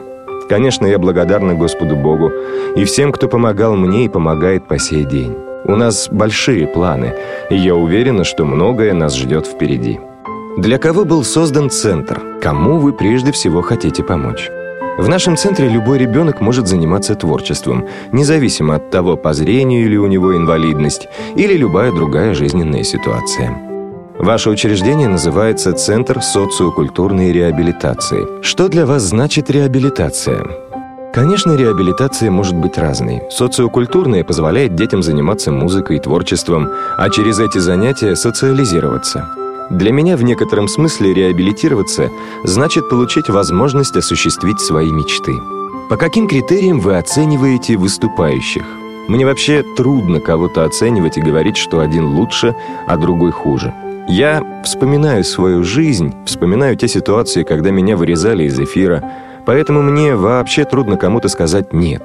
Конечно, 0.48 0.86
я 0.86 0.98
благодарна 0.98 1.54
Господу 1.54 1.96
Богу 1.96 2.30
и 2.76 2.84
всем, 2.84 3.12
кто 3.12 3.28
помогал 3.28 3.76
мне 3.76 4.04
и 4.04 4.08
помогает 4.08 4.68
по 4.68 4.78
сей 4.78 5.04
день. 5.04 5.36
У 5.64 5.76
нас 5.76 6.08
большие 6.10 6.66
планы, 6.66 7.14
и 7.48 7.56
я 7.56 7.74
уверена, 7.74 8.24
что 8.24 8.44
многое 8.44 8.92
нас 8.92 9.16
ждет 9.16 9.46
впереди. 9.46 9.98
Для 10.58 10.78
кого 10.78 11.04
был 11.04 11.24
создан 11.24 11.70
центр? 11.70 12.20
Кому 12.42 12.78
вы 12.78 12.92
прежде 12.92 13.32
всего 13.32 13.62
хотите 13.62 14.04
помочь? 14.04 14.50
В 14.96 15.08
нашем 15.08 15.36
центре 15.36 15.68
любой 15.68 15.98
ребенок 15.98 16.40
может 16.40 16.68
заниматься 16.68 17.16
творчеством, 17.16 17.84
независимо 18.12 18.76
от 18.76 18.90
того, 18.90 19.16
по 19.16 19.34
зрению 19.34 19.90
ли 19.90 19.98
у 19.98 20.06
него 20.06 20.36
инвалидность 20.36 21.08
или 21.34 21.54
любая 21.54 21.90
другая 21.90 22.32
жизненная 22.32 22.84
ситуация. 22.84 23.58
Ваше 24.20 24.50
учреждение 24.50 25.08
называется 25.08 25.72
Центр 25.72 26.22
социокультурной 26.22 27.32
реабилитации. 27.32 28.40
Что 28.40 28.68
для 28.68 28.86
вас 28.86 29.02
значит 29.02 29.50
реабилитация? 29.50 30.46
Конечно, 31.12 31.56
реабилитация 31.56 32.30
может 32.30 32.54
быть 32.54 32.78
разной. 32.78 33.22
Социокультурная 33.30 34.22
позволяет 34.22 34.76
детям 34.76 35.02
заниматься 35.02 35.50
музыкой 35.50 35.96
и 35.96 36.00
творчеством, 36.00 36.68
а 36.96 37.10
через 37.10 37.40
эти 37.40 37.58
занятия 37.58 38.14
социализироваться– 38.14 39.28
для 39.70 39.92
меня 39.92 40.16
в 40.16 40.22
некотором 40.22 40.68
смысле 40.68 41.14
реабилитироваться 41.14 42.10
значит 42.44 42.88
получить 42.88 43.28
возможность 43.28 43.96
осуществить 43.96 44.60
свои 44.60 44.90
мечты. 44.90 45.34
По 45.88 45.96
каким 45.96 46.28
критериям 46.28 46.80
вы 46.80 46.96
оцениваете 46.96 47.76
выступающих? 47.76 48.64
Мне 49.08 49.26
вообще 49.26 49.62
трудно 49.76 50.20
кого-то 50.20 50.64
оценивать 50.64 51.18
и 51.18 51.22
говорить, 51.22 51.56
что 51.56 51.80
один 51.80 52.06
лучше, 52.06 52.54
а 52.86 52.96
другой 52.96 53.32
хуже. 53.32 53.74
Я 54.08 54.62
вспоминаю 54.64 55.24
свою 55.24 55.62
жизнь, 55.62 56.14
вспоминаю 56.26 56.76
те 56.76 56.88
ситуации, 56.88 57.42
когда 57.42 57.70
меня 57.70 57.96
вырезали 57.96 58.44
из 58.44 58.58
эфира, 58.58 59.12
поэтому 59.46 59.82
мне 59.82 60.14
вообще 60.14 60.64
трудно 60.64 60.96
кому-то 60.96 61.28
сказать 61.28 61.72
«нет». 61.72 62.02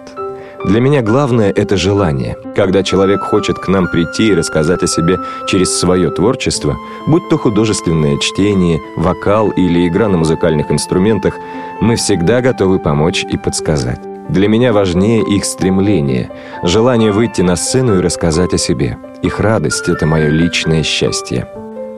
Для 0.65 0.81
меня 0.81 1.01
главное– 1.01 1.51
это 1.55 1.77
желание. 1.77 2.37
Когда 2.55 2.83
человек 2.83 3.21
хочет 3.21 3.57
к 3.57 3.69
нам 3.69 3.87
прийти 3.87 4.27
и 4.27 4.35
рассказать 4.35 4.83
о 4.83 4.87
себе 4.87 5.17
через 5.47 5.79
свое 5.79 6.11
творчество, 6.11 6.75
будь 7.07 7.27
то 7.29 7.37
художественное 7.37 8.17
чтение, 8.17 8.81
вокал 8.97 9.51
или 9.51 9.87
игра 9.87 10.09
на 10.09 10.17
музыкальных 10.17 10.69
инструментах, 10.69 11.33
мы 11.79 11.95
всегда 11.95 12.41
готовы 12.41 12.79
помочь 12.79 13.23
и 13.23 13.37
подсказать. 13.37 14.01
Для 14.27 14.47
меня 14.47 14.73
важнее 14.73 15.23
их 15.23 15.45
стремление, 15.45 16.29
желание 16.63 17.11
выйти 17.11 17.41
на 17.41 17.55
сцену 17.55 17.97
и 17.97 18.01
рассказать 18.01 18.53
о 18.53 18.57
себе. 18.57 18.97
Их 19.23 19.39
радость– 19.39 19.85
это 19.87 20.05
мое 20.05 20.27
личное 20.27 20.83
счастье. 20.83 21.47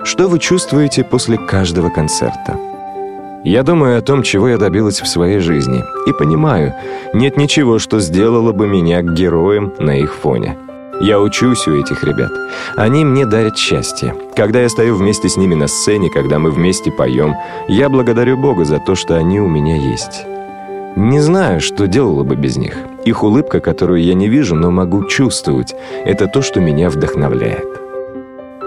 Что 0.03 0.27
вы 0.27 0.39
чувствуете 0.39 1.03
после 1.03 1.37
каждого 1.37 1.89
концерта? 1.89 2.70
Я 3.43 3.63
думаю 3.63 3.97
о 3.97 4.01
том, 4.01 4.21
чего 4.21 4.49
я 4.49 4.57
добилась 4.59 5.01
в 5.01 5.07
своей 5.07 5.39
жизни, 5.39 5.83
и 6.05 6.13
понимаю, 6.13 6.75
нет 7.13 7.37
ничего, 7.37 7.79
что 7.79 7.99
сделало 7.99 8.51
бы 8.51 8.67
меня 8.67 9.01
героем 9.01 9.73
на 9.79 9.97
их 9.97 10.13
фоне. 10.13 10.59
Я 11.01 11.19
учусь 11.19 11.67
у 11.67 11.75
этих 11.75 12.03
ребят. 12.03 12.29
Они 12.75 13.03
мне 13.03 13.25
дарят 13.25 13.57
счастье. 13.57 14.13
Когда 14.35 14.61
я 14.61 14.69
стою 14.69 14.95
вместе 14.95 15.27
с 15.27 15.37
ними 15.37 15.55
на 15.55 15.65
сцене, 15.65 16.11
когда 16.11 16.37
мы 16.37 16.51
вместе 16.51 16.91
поем, 16.91 17.33
я 17.67 17.89
благодарю 17.89 18.37
Бога 18.37 18.63
за 18.63 18.77
то, 18.77 18.93
что 18.93 19.15
они 19.15 19.39
у 19.41 19.47
меня 19.47 19.75
есть. 19.75 20.23
Не 20.95 21.19
знаю, 21.19 21.61
что 21.61 21.87
делала 21.87 22.23
бы 22.23 22.35
без 22.35 22.57
них. 22.57 22.77
Их 23.05 23.23
улыбка, 23.23 23.59
которую 23.59 24.03
я 24.03 24.13
не 24.13 24.27
вижу, 24.27 24.53
но 24.53 24.69
могу 24.69 25.05
чувствовать, 25.05 25.73
это 26.05 26.27
то, 26.27 26.43
что 26.43 26.59
меня 26.59 26.91
вдохновляет. 26.91 27.65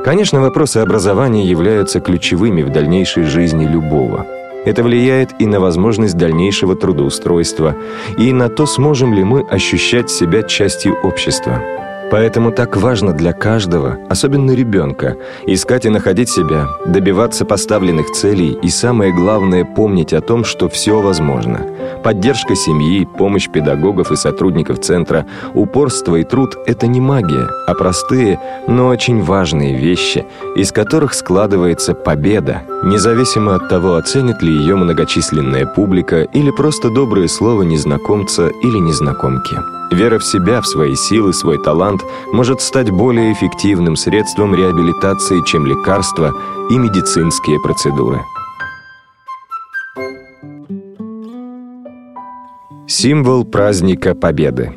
Конечно, 0.04 0.40
вопросы 0.40 0.78
образования 0.78 1.45
являются 1.45 2.00
ключевыми 2.00 2.62
в 2.62 2.71
дальнейшей 2.71 3.23
жизни 3.23 3.66
любого– 3.66 4.26
это 4.64 4.83
влияет 4.83 5.30
и 5.38 5.47
на 5.47 5.61
возможность 5.61 6.16
дальнейшего 6.16 6.76
трудоустройства, 6.76 7.76
и 8.18 8.33
на 8.33 8.49
то, 8.49 8.66
сможем 8.66 9.14
ли 9.14 9.25
мы 9.25 9.40
ощущать 9.40 10.11
себя 10.11 10.42
частью 10.42 10.97
общества. 11.02 11.84
Поэтому 12.14 12.52
так 12.52 12.76
важно 12.76 13.12
для 13.12 13.33
каждого, 13.33 13.99
особенно 14.09 14.52
ребенка, 14.52 15.16
искать 15.49 15.85
и 15.85 15.88
находить 15.88 16.28
себя, 16.28 16.68
добиваться 16.87 17.44
поставленных 17.44 18.12
целей 18.12 18.56
и, 18.62 18.68
самое 18.68 19.12
главное, 19.12 19.64
помнить 19.64 20.12
о 20.12 20.21
том, 20.21 20.44
что 20.44 20.68
все 20.68 21.00
возможно. 21.00 21.66
Поддержка 22.04 22.54
семьи, 22.54 23.04
помощь 23.04 23.49
педагогов 23.49 24.12
и 24.12 24.16
сотрудников 24.16 24.78
центра, 24.78 25.26
упорство 25.54 26.14
и 26.14 26.23
труд– 26.23 26.56
это 26.66 26.87
не 26.87 27.00
магия, 27.00 27.49
а 27.66 27.75
простые, 27.75 28.38
но 28.68 28.87
очень 28.87 29.21
важные 29.21 29.76
вещи, 29.76 30.25
из 30.54 30.71
которых 30.71 31.14
складывается 31.14 31.94
победа, 31.94 32.62
независимо 32.85 33.56
от 33.56 33.68
того, 33.68 33.97
оценит 33.97 34.40
ли 34.40 34.52
ее 34.52 34.76
многочисленная 34.76 35.66
публика 35.66 36.23
или 36.23 36.52
просто 36.52 36.90
доброе 36.90 37.26
слово 37.26 37.62
незнакомца 37.62 38.50
или 38.62 38.78
незнакомки. 38.78 39.56
Вера 39.90 40.18
в 40.18 40.25
себя, 40.25 40.61
в 40.61 40.66
свои 40.66 40.97
силы, 40.97 41.33
свой 41.33 41.59
талант 41.62 42.02
может 42.32 42.61
стать 42.61 42.90
более 42.90 43.32
эффективным 43.32 43.96
средством 43.96 44.54
реабилитации, 44.54 45.44
чем 45.46 45.66
лекарства 45.66 46.32
и 46.70 46.78
медицинские 46.78 47.61
процедуры. 47.61 48.20
Символ 52.87 53.44
праздника 53.44 54.14
Победы 54.14 54.73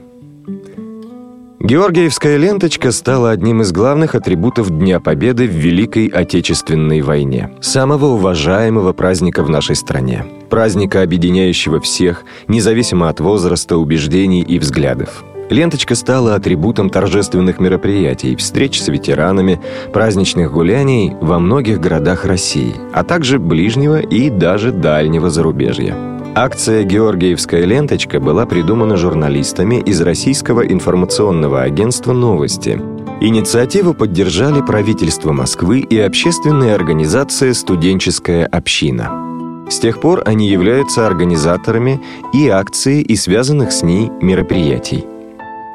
Георгиевская 1.60 2.38
ленточка 2.38 2.92
стала 2.92 3.32
одним 3.32 3.62
из 3.62 3.74
главных 3.74 4.16
атрибутов 4.16 4.70
Дня 4.70 5.02
Победы 5.02 5.48
в 5.48 5.52
Великой 5.52 6.08
Отечественной 6.08 7.02
войне, 7.02 7.52
самого 7.60 8.06
уважаемого 8.06 8.94
праздника 8.94 9.44
в 9.44 9.50
нашей 9.50 9.76
стране. 9.76 10.26
Праздника, 10.50 11.02
объединяющего 11.02 11.82
всех, 11.82 12.24
независимо 12.48 13.10
от 13.10 13.20
возраста, 13.20 13.76
убеждений 13.76 14.44
и 14.44 14.60
взглядов. 14.60 15.26
Ленточка 15.50 15.96
стала 15.96 16.36
атрибутом 16.36 16.90
торжественных 16.90 17.60
мероприятий, 17.60 18.36
встреч 18.36 18.82
с 18.82 18.90
ветеранами, 18.90 19.62
праздничных 19.94 20.52
гуляний 20.52 21.14
во 21.22 21.40
многих 21.40 21.80
городах 21.80 22.26
России, 22.26 22.76
а 22.94 23.04
также 23.04 23.40
ближнего 23.40 24.00
и 24.00 24.30
даже 24.30 24.72
дальнего 24.72 25.30
зарубежья. 25.30 25.96
Акция 26.36 26.84
«Георгиевская 26.84 27.66
ленточка» 27.66 28.20
была 28.20 28.46
придумана 28.46 28.98
журналистами 28.98 29.82
из 29.82 30.02
российского 30.02 30.62
информационного 30.62 31.64
агентства 31.64 32.14
«Новости». 32.14 32.80
Инициативу 33.22 33.96
поддержали 33.96 34.62
правительство 34.62 35.32
Москвы 35.32 35.80
и 35.80 35.98
общественная 35.98 36.76
организация 36.76 37.54
«Студенческая 37.54 38.46
община». 38.46 39.10
С 39.70 39.80
тех 39.80 40.00
пор 40.00 40.22
они 40.26 40.48
являются 40.48 41.08
организаторами 41.08 42.00
и 42.34 42.48
акции, 42.48 43.02
и 43.02 43.16
связанных 43.16 43.72
с 43.72 43.82
ней 43.82 44.12
мероприятий. 44.22 45.06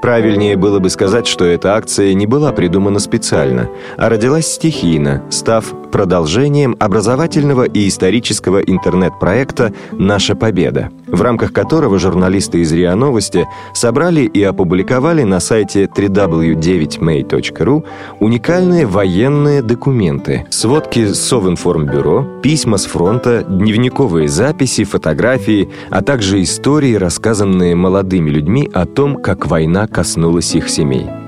Правильнее 0.03 0.57
было 0.57 0.81
бы 0.81 0.91
сказать, 0.91 1.29
что 1.29 1.45
эта 1.45 1.77
акция 1.77 2.13
не 2.13 2.27
была 2.27 2.51
придумана 2.51 2.99
специально, 2.99 3.69
а 3.97 4.09
родилась 4.09 4.49
стихийно, 4.49 5.23
став 5.31 5.73
продолжением 5.93 6.75
образовательного 6.81 7.65
и 7.65 7.87
исторического 7.87 8.59
интернет-проекта 8.59 9.73
«Наша 9.93 10.35
победа», 10.35 10.91
в 11.07 11.23
рамках 11.23 11.53
которого 11.53 12.01
журналисты 12.01 12.63
из 12.63 12.73
РИА 12.73 12.97
Новости 12.97 13.47
собрали 13.75 14.23
и 14.23 14.43
опубликовали 14.43 15.23
на 15.23 15.39
сайте 15.39 15.85
www9may.ru 15.85 17.85
уникальные 18.19 18.87
военные 18.87 19.63
документы, 19.63 20.47
сводки 20.51 21.13
Совинформбюро, 21.13 22.41
письма 22.43 22.79
с 22.79 22.87
фронта, 22.87 23.45
дневниковые 23.49 24.29
записи, 24.29 24.85
фотографии, 24.85 25.71
а 25.91 26.03
также 26.03 26.43
истории, 26.43 26.95
рассказанные 26.95 27.77
молодыми 27.77 28.31
людьми 28.31 28.69
о 28.73 28.87
том, 28.87 29.17
как 29.17 29.47
война 29.47 29.87
коснулась 29.87 30.55
их 30.55 30.69
семей. 30.69 31.22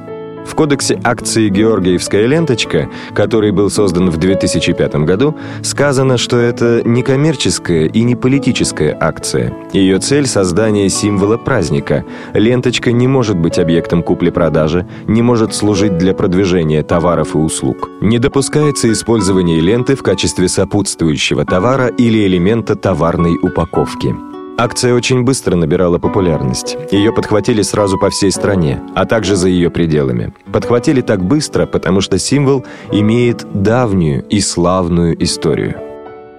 В 0.45 0.55
кодексе 0.55 1.01
акции 1.03 1.49
«Георгиевская 1.49 2.27
ленточка», 2.27 2.89
который 3.15 3.51
был 3.51 3.71
создан 3.71 4.11
в 4.11 4.19
2005 4.19 4.95
году, 4.97 5.35
сказано, 5.63 6.19
что 6.19 6.37
это 6.39 6.83
не 6.85 7.03
коммерческая 7.03 7.87
и 7.87 8.03
не 8.03 8.15
политическая 8.15 8.97
акция. 9.01 9.53
Ее 9.73 9.99
цель– 9.99 10.27
создание 10.29 10.89
символа 10.89 11.37
праздника. 11.37 12.05
Ленточка 12.35 12.93
не 12.93 13.09
может 13.09 13.37
быть 13.37 13.59
объектом 13.59 14.03
купли-продажи, 14.03 14.87
не 15.07 15.23
может 15.23 15.55
служить 15.55 15.99
для 15.99 16.15
продвижения 16.15 16.83
товаров 16.83 17.35
и 17.35 17.39
услуг. 17.39 17.91
Не 18.01 18.19
допускается 18.19 18.93
использование 18.93 19.61
ленты 19.61 19.97
в 19.97 20.03
качестве 20.03 20.49
сопутствующего 20.49 21.45
товара 21.45 21.89
или 21.89 22.27
элемента 22.27 22.77
товарной 22.77 23.39
упаковки. 23.41 24.34
Акция 24.57 24.95
очень 24.95 25.25
быстро 25.25 25.57
набирала 25.57 25.99
популярность. 25.99 26.77
Ее 26.93 27.13
подхватили 27.13 27.63
сразу 27.63 27.99
по 27.99 28.11
всей 28.11 28.31
стране, 28.31 28.81
а 28.95 29.05
также 29.05 29.35
за 29.35 29.49
ее 29.49 29.69
пределами. 29.69 30.33
Подхватили 30.53 31.01
так 31.01 31.25
быстро, 31.25 31.67
потому 31.67 32.01
что 32.01 32.21
символ 32.21 32.65
имеет 32.93 33.45
давнюю 33.53 34.25
и 34.29 34.39
славную 34.41 35.21
историю. 35.23 35.75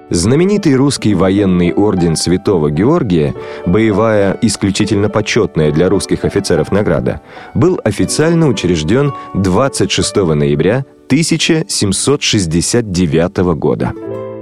Знаменитый 0.10 0.76
русский 0.76 1.14
военный 1.14 1.74
орден 1.74 2.16
Святого 2.16 2.72
Георгия, 2.72 3.36
боевая, 3.66 4.38
исключительно 4.42 5.10
почетная 5.10 5.72
для 5.72 5.90
русских 5.90 6.24
офицеров 6.24 6.72
награда, 6.72 7.20
был 7.54 7.82
официально 7.84 8.48
учрежден 8.48 9.12
26 9.34 10.16
ноября 10.16 10.86
1769 11.08 13.38
года. 13.58 13.92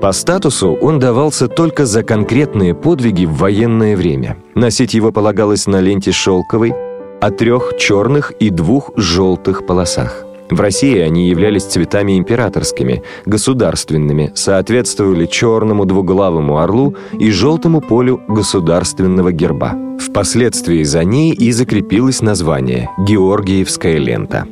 По 0.03 0.11
статусу 0.11 0.77
он 0.81 0.99
давался 0.99 1.47
только 1.47 1.85
за 1.85 2.03
конкретные 2.03 2.75
подвиги 2.75 3.23
в 3.23 3.37
военное 3.37 3.95
время. 3.95 4.35
Носить 4.53 4.93
его 4.93 5.13
полагалось 5.13 5.65
на 5.65 5.79
ленте 5.79 6.11
шелковой, 6.11 6.73
о 7.21 7.31
трех 7.31 7.77
черных 7.77 8.31
и 8.31 8.49
двух 8.49 8.91
желтых 8.97 9.65
полосах. 9.65 10.25
В 10.49 10.59
России 10.59 10.99
они 10.99 11.29
являлись 11.29 11.63
цветами 11.63 12.17
императорскими, 12.17 13.01
государственными, 13.25 14.33
соответствовали 14.35 15.25
черному 15.25 15.85
двуглавому 15.85 16.57
орлу 16.57 16.97
и 17.17 17.31
желтому 17.31 17.79
полю 17.79 18.19
государственного 18.27 19.31
герба. 19.31 19.73
Впоследствии 20.01 20.83
за 20.83 21.05
ней 21.05 21.31
и 21.31 21.53
закрепилось 21.53 22.21
название 22.21 22.89
«Георгиевская 23.07 23.99
лента». 23.99 24.45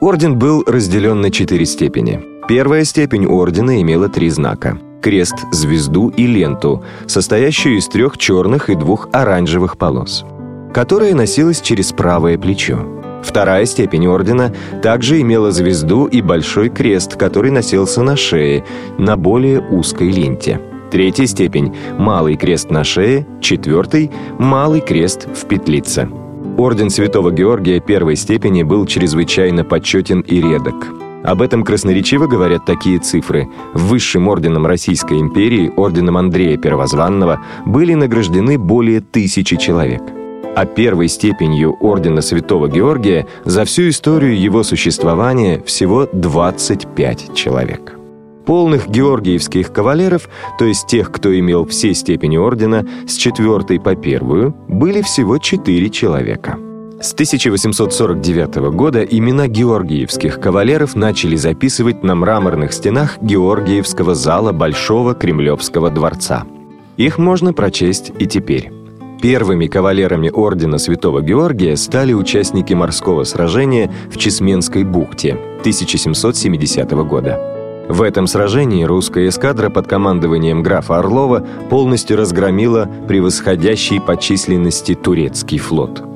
Орден 0.00 0.38
был 0.38 0.64
разделен 0.66 1.20
на 1.20 1.30
четыре 1.30 1.66
степени. 1.66 2.22
Первая 2.48 2.84
степень 2.84 3.26
ордена 3.26 3.82
имела 3.82 4.08
три 4.08 4.30
знака– 4.30 4.78
крест, 5.04 5.34
звезду 5.52 6.08
и 6.08 6.26
ленту, 6.26 6.82
состоящую 7.06 7.76
из 7.76 7.88
трех 7.88 8.16
черных 8.16 8.70
и 8.70 8.74
двух 8.74 9.10
оранжевых 9.12 9.76
полос, 9.76 10.24
которая 10.72 11.14
носилась 11.14 11.60
через 11.60 11.92
правое 11.92 12.38
плечо. 12.38 12.78
Вторая 13.22 13.66
степень 13.66 14.06
ордена 14.06 14.54
также 14.82 15.20
имела 15.20 15.52
звезду 15.52 16.06
и 16.06 16.22
большой 16.22 16.70
крест, 16.70 17.16
который 17.16 17.50
носился 17.50 18.02
на 18.02 18.16
шее, 18.16 18.64
на 18.96 19.18
более 19.18 19.60
узкой 19.60 20.10
ленте. 20.10 20.58
Третья 20.90 21.26
степень– 21.26 21.74
малый 21.98 22.36
крест 22.36 22.70
на 22.70 22.82
шее, 22.82 23.26
четвертый– 23.42 24.10
малый 24.38 24.80
крест 24.80 25.28
в 25.28 25.46
петлице. 25.46 26.08
Орден 26.56 26.88
Святого 26.88 27.30
Георгия 27.30 27.78
первой 27.78 28.16
степени 28.16 28.62
был 28.62 28.86
чрезвычайно 28.86 29.64
почетен 29.64 30.20
и 30.20 30.40
редок– 30.40 30.76
об 31.24 31.40
этом 31.40 31.64
красноречиво 31.64 32.26
говорят 32.26 32.66
такие 32.66 32.98
цифры. 32.98 33.48
Высшим 33.72 34.28
орденом 34.28 34.66
Российской 34.66 35.18
империи, 35.18 35.72
орденом 35.74 36.18
Андрея 36.18 36.58
Первозванного, 36.58 37.40
были 37.64 37.94
награждены 37.94 38.58
более 38.58 39.00
тысячи 39.00 39.56
человек. 39.56 40.02
А 40.54 40.66
первой 40.66 41.08
степенью 41.08 41.76
ордена 41.80 42.20
Святого 42.20 42.68
Георгия 42.68 43.26
за 43.44 43.64
всю 43.64 43.88
историю 43.88 44.38
его 44.38 44.62
существования 44.62 45.62
всего 45.64 46.06
25 46.12 47.34
человек. 47.34 47.98
Полных 48.44 48.88
георгиевских 48.88 49.72
кавалеров, 49.72 50.28
то 50.58 50.66
есть 50.66 50.86
тех, 50.86 51.10
кто 51.10 51.36
имел 51.36 51.64
все 51.64 51.94
степени 51.94 52.36
ордена, 52.36 52.86
с 53.08 53.14
четвертой 53.14 53.80
по 53.80 53.96
первую, 53.96 54.54
были 54.68 55.00
всего 55.00 55.38
четыре 55.38 55.88
человека– 55.88 56.58
с 57.04 57.12
1849 57.12 58.72
года 58.72 59.02
имена 59.02 59.46
георгиевских 59.46 60.40
кавалеров 60.40 60.96
начали 60.96 61.36
записывать 61.36 62.02
на 62.02 62.14
мраморных 62.14 62.72
стенах 62.72 63.18
Георгиевского 63.20 64.14
зала 64.14 64.52
Большого 64.52 65.14
Кремлевского 65.14 65.90
дворца. 65.90 66.44
Их 66.96 67.18
можно 67.18 67.52
прочесть 67.52 68.10
и 68.18 68.26
теперь. 68.26 68.72
Первыми 69.20 69.66
кавалерами 69.66 70.30
ордена 70.30 70.78
Святого 70.78 71.20
Георгия 71.20 71.76
стали 71.76 72.14
участники 72.14 72.72
морского 72.72 73.24
сражения 73.24 73.92
в 74.10 74.16
Чесменской 74.16 74.84
бухте 74.84 75.32
1770 75.60 76.90
года. 77.06 77.84
В 77.86 78.00
этом 78.00 78.26
сражении 78.26 78.84
русская 78.84 79.28
эскадра 79.28 79.68
под 79.68 79.86
командованием 79.86 80.62
графа 80.62 81.00
Орлова 81.00 81.46
полностью 81.68 82.16
разгромила 82.16 82.88
превосходящий 83.06 84.00
по 84.00 84.16
численности 84.16 84.94
турецкий 84.94 85.58
флот– 85.58 86.02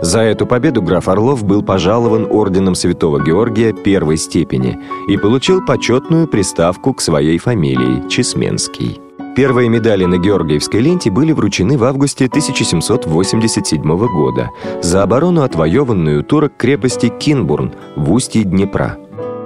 за 0.00 0.20
эту 0.20 0.46
победу 0.46 0.80
граф 0.80 1.08
Орлов 1.08 1.44
был 1.44 1.62
пожалован 1.62 2.28
орденом 2.30 2.74
Святого 2.76 3.20
Георгия 3.20 3.72
первой 3.72 4.16
степени 4.16 4.78
и 5.08 5.16
получил 5.16 5.64
почетную 5.64 6.28
приставку 6.28 6.94
к 6.94 7.00
своей 7.00 7.38
фамилии– 7.38 8.08
Чесменский. 8.08 9.00
Первые 9.34 9.68
медали 9.68 10.04
на 10.04 10.18
Георгиевской 10.18 10.80
ленте 10.80 11.10
были 11.10 11.32
вручены 11.32 11.76
в 11.76 11.84
августе 11.84 12.26
1787 12.26 13.82
года 13.82 14.50
за 14.82 15.02
оборону 15.02 15.42
отвоеванную 15.42 16.22
турок 16.24 16.56
крепости 16.56 17.08
Кинбурн 17.08 17.72
в 17.96 18.12
устье 18.12 18.44
Днепра. 18.44 18.96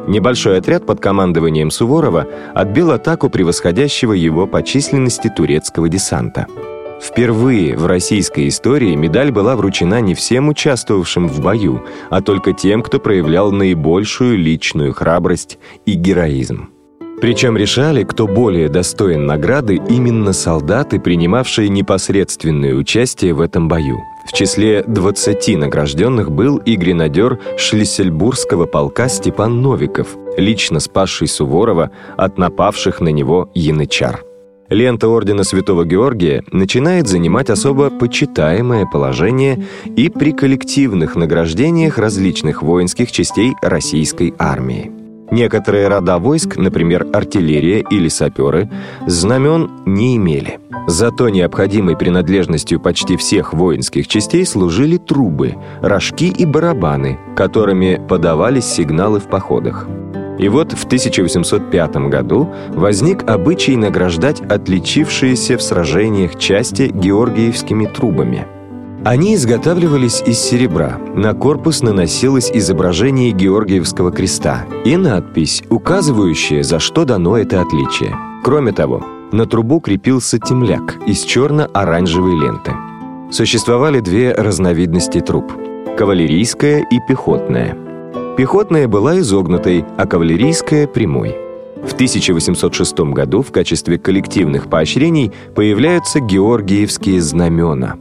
Небольшой 0.06 0.58
отряд 0.58 0.84
под 0.84 1.00
командованием 1.00 1.70
Суворова 1.70 2.26
отбил 2.54 2.90
атаку 2.90 3.30
превосходящего 3.30 4.12
его 4.12 4.46
по 4.46 4.62
численности 4.62 5.32
турецкого 5.34 5.88
десанта– 5.88 6.46
Впервые 7.02 7.76
в 7.76 7.86
российской 7.86 8.46
истории 8.46 8.94
медаль 8.94 9.32
была 9.32 9.56
вручена 9.56 10.00
не 10.00 10.14
всем 10.14 10.48
участвовавшим 10.48 11.26
в 11.26 11.40
бою, 11.40 11.84
а 12.10 12.20
только 12.20 12.52
тем, 12.52 12.80
кто 12.80 13.00
проявлял 13.00 13.50
наибольшую 13.50 14.38
личную 14.38 14.92
храбрость 14.92 15.58
и 15.84 15.94
героизм. 15.94 16.70
Причем 17.20 17.56
решали, 17.56 18.04
кто 18.04 18.28
более 18.28 18.68
достоин 18.68 19.26
награды 19.26 19.80
именно 19.88 20.32
солдаты, 20.32 21.00
принимавшие 21.00 21.68
непосредственное 21.68 22.74
участие 22.74 23.32
в 23.32 23.40
этом 23.40 23.68
бою. 23.68 23.98
В 24.28 24.32
числе 24.32 24.84
20 24.84 25.56
награжденных 25.58 26.30
был 26.30 26.58
и 26.58 26.76
гренадер 26.76 27.40
Шлиссельбургского 27.58 28.66
полка 28.66 29.08
Степан 29.08 29.60
Новиков, 29.60 30.16
лично 30.36 30.78
спасший 30.78 31.26
Суворова 31.26 31.90
от 32.16 32.38
напавших 32.38 33.00
на 33.00 33.08
него 33.08 33.50
янычар 33.54 34.24
лента 34.72 35.08
Ордена 35.08 35.44
Святого 35.44 35.84
Георгия 35.84 36.44
начинает 36.50 37.06
занимать 37.06 37.50
особо 37.50 37.90
почитаемое 37.90 38.86
положение 38.86 39.64
и 39.96 40.08
при 40.08 40.32
коллективных 40.32 41.16
награждениях 41.16 41.98
различных 41.98 42.62
воинских 42.62 43.12
частей 43.12 43.54
российской 43.62 44.34
армии. 44.38 44.90
Некоторые 45.30 45.88
рода 45.88 46.18
войск, 46.18 46.58
например, 46.58 47.06
артиллерия 47.10 47.82
или 47.90 48.08
саперы, 48.08 48.68
знамен 49.06 49.70
не 49.86 50.16
имели. 50.16 50.60
Зато 50.86 51.30
необходимой 51.30 51.96
принадлежностью 51.96 52.78
почти 52.78 53.16
всех 53.16 53.54
воинских 53.54 54.08
частей 54.08 54.44
служили 54.44 54.98
трубы, 54.98 55.54
рожки 55.80 56.26
и 56.26 56.44
барабаны, 56.44 57.18
которыми 57.34 57.98
подавались 58.08 58.66
сигналы 58.66 59.20
в 59.20 59.24
походах. 59.24 59.88
И 60.38 60.48
вот 60.48 60.72
в 60.72 60.84
1805 60.84 61.96
году 62.08 62.48
возник 62.70 63.28
обычай 63.28 63.76
награждать 63.76 64.40
отличившиеся 64.40 65.58
в 65.58 65.62
сражениях 65.62 66.38
части 66.38 66.90
георгиевскими 66.92 67.86
трубами. 67.86 68.46
Они 69.04 69.34
изготавливались 69.34 70.22
из 70.24 70.38
серебра, 70.38 70.98
на 71.14 71.34
корпус 71.34 71.82
наносилось 71.82 72.50
изображение 72.52 73.32
Георгиевского 73.32 74.12
креста 74.12 74.64
и 74.84 74.96
надпись, 74.96 75.64
указывающая, 75.70 76.62
за 76.62 76.78
что 76.78 77.04
дано 77.04 77.36
это 77.36 77.60
отличие. 77.60 78.16
Кроме 78.44 78.70
того, 78.70 79.04
на 79.32 79.46
трубу 79.46 79.80
крепился 79.80 80.38
темляк 80.38 80.98
из 81.04 81.22
черно-оранжевой 81.22 82.38
ленты. 82.38 82.72
Существовали 83.32 83.98
две 83.98 84.32
разновидности 84.32 85.20
труб– 85.20 85.52
кавалерийская 85.98 86.86
и 86.88 87.00
пехотная– 87.08 87.76
Пехотная 88.36 88.88
была 88.88 89.18
изогнутой, 89.18 89.84
а 89.98 90.06
кавалерийская– 90.06 90.86
прямой. 90.88 91.36
В 91.86 91.92
1806 91.92 92.98
году 93.12 93.42
в 93.42 93.52
качестве 93.52 93.98
коллективных 93.98 94.70
поощрений 94.70 95.32
появляются 95.54 96.18
георгиевские 96.20 97.20
знамена. 97.20 97.96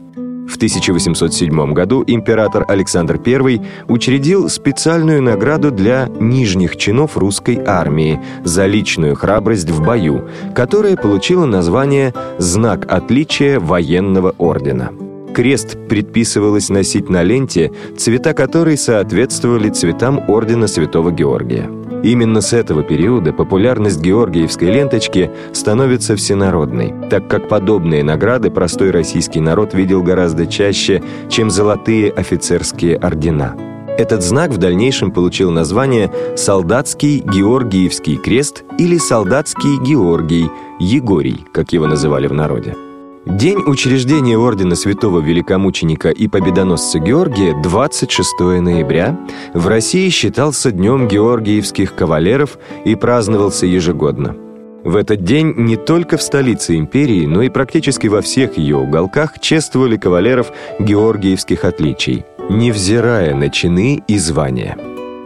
В 0.48 0.56
1807 0.56 1.74
году 1.74 2.02
император 2.06 2.64
Александр 2.66 3.20
I 3.26 3.60
учредил 3.88 4.48
специальную 4.48 5.22
награду 5.22 5.70
для 5.70 6.08
нижних 6.18 6.76
чинов 6.76 7.18
русской 7.18 7.60
армии 7.66 8.18
за 8.42 8.64
личную 8.64 9.14
храбрость 9.14 9.68
в 9.68 9.82
бою, 9.82 10.28
которая 10.54 10.96
получила 10.96 11.44
название 11.44 12.14
«Знак 12.38 12.90
отличия 12.90 13.60
военного 13.60 14.34
ордена». 14.38 14.92
Крест 15.34 15.78
предписывалось 15.88 16.68
носить 16.68 17.08
на 17.08 17.22
ленте, 17.22 17.72
цвета 17.96 18.34
которой 18.34 18.76
соответствовали 18.76 19.70
цветам 19.70 20.22
Ордена 20.28 20.66
Святого 20.66 21.10
Георгия. 21.10 21.70
Именно 22.02 22.40
с 22.40 22.52
этого 22.52 22.82
периода 22.82 23.32
популярность 23.32 24.00
георгиевской 24.00 24.70
ленточки 24.70 25.30
становится 25.52 26.16
всенародной, 26.16 26.92
так 27.08 27.28
как 27.28 27.48
подобные 27.48 28.02
награды 28.02 28.50
простой 28.50 28.90
российский 28.90 29.40
народ 29.40 29.72
видел 29.72 30.02
гораздо 30.02 30.46
чаще, 30.46 31.02
чем 31.28 31.48
золотые 31.50 32.10
офицерские 32.10 32.96
ордена. 32.96 33.56
Этот 33.98 34.22
знак 34.22 34.50
в 34.50 34.56
дальнейшем 34.56 35.12
получил 35.12 35.50
название 35.50 36.10
«Солдатский 36.36 37.20
Георгиевский 37.20 38.16
крест» 38.16 38.64
или 38.78 38.98
«Солдатский 38.98 39.82
Георгий», 39.84 40.50
«Егорий», 40.80 41.44
как 41.52 41.72
его 41.72 41.86
называли 41.86 42.26
в 42.26 42.32
народе. 42.32 42.74
День 43.24 43.58
учреждения 43.66 44.36
Ордена 44.36 44.74
Святого 44.74 45.20
Великомученика 45.20 46.10
и 46.10 46.26
Победоносца 46.26 46.98
Георгия, 46.98 47.54
26 47.62 48.40
ноября, 48.40 49.16
в 49.54 49.68
России 49.68 50.08
считался 50.08 50.72
Днем 50.72 51.06
Георгиевских 51.06 51.94
кавалеров 51.94 52.58
и 52.84 52.96
праздновался 52.96 53.66
ежегодно. 53.66 54.34
В 54.82 54.96
этот 54.96 55.22
день 55.22 55.54
не 55.56 55.76
только 55.76 56.16
в 56.16 56.22
столице 56.22 56.76
империи, 56.76 57.24
но 57.26 57.42
и 57.42 57.48
практически 57.48 58.08
во 58.08 58.22
всех 58.22 58.58
ее 58.58 58.76
уголках 58.76 59.38
чествовали 59.38 59.96
кавалеров 59.96 60.50
георгиевских 60.80 61.64
отличий, 61.64 62.24
невзирая 62.50 63.36
на 63.36 63.50
чины 63.50 64.02
и 64.08 64.18
звания. 64.18 64.76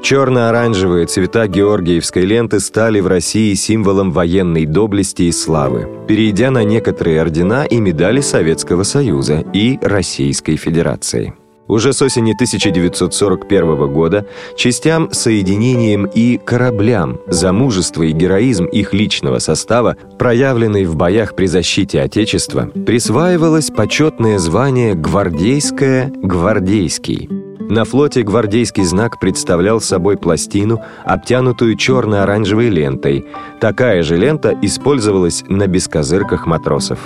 Черно-оранжевые 0.03 1.07
цвета 1.07 1.49
георгиевской 1.49 2.25
ленты 2.25 2.61
стали 2.61 3.01
в 3.01 3.09
России 3.09 3.55
символом 3.55 4.13
военной 4.13 4.65
доблести 4.65 5.23
и 5.23 5.33
славы, 5.33 5.89
перейдя 6.07 6.51
на 6.51 6.63
некоторые 6.63 7.21
ордена 7.21 7.65
и 7.65 7.81
медали 7.81 8.21
Советского 8.21 8.85
Союза 8.85 9.45
и 9.53 9.79
Российской 9.83 10.57
Федерации. 10.57 11.35
Уже 11.69 11.93
с 11.93 12.01
осени 12.01 12.33
1941 12.33 13.93
года 13.93 14.25
частям, 14.57 15.13
соединениям 15.13 16.07
и 16.07 16.39
кораблям 16.39 17.19
за 17.27 17.53
мужество 17.53 18.05
и 18.05 18.13
героизм 18.13 18.67
их 18.67 18.95
личного 18.95 19.41
состава, 19.41 19.97
проявленный 20.19 20.85
в 20.85 20.95
боях 20.95 21.35
при 21.35 21.47
защите 21.47 22.01
Отечества, 22.01 22.71
присваивалось 22.87 23.71
почетное 23.71 24.39
звание 24.39 24.95
«Гвардейское-Гвардейский», 24.95 27.56
на 27.69 27.85
флоте 27.85 28.23
гвардейский 28.23 28.85
знак 28.85 29.19
представлял 29.19 29.81
собой 29.81 30.17
пластину, 30.17 30.81
обтянутую 31.05 31.77
черно-оранжевой 31.77 32.69
лентой. 32.69 33.27
Такая 33.61 34.03
же 34.03 34.17
лента 34.17 34.57
использовалась 34.63 35.45
на 35.49 35.67
бескозырках 35.67 36.47
матросов. 36.47 36.99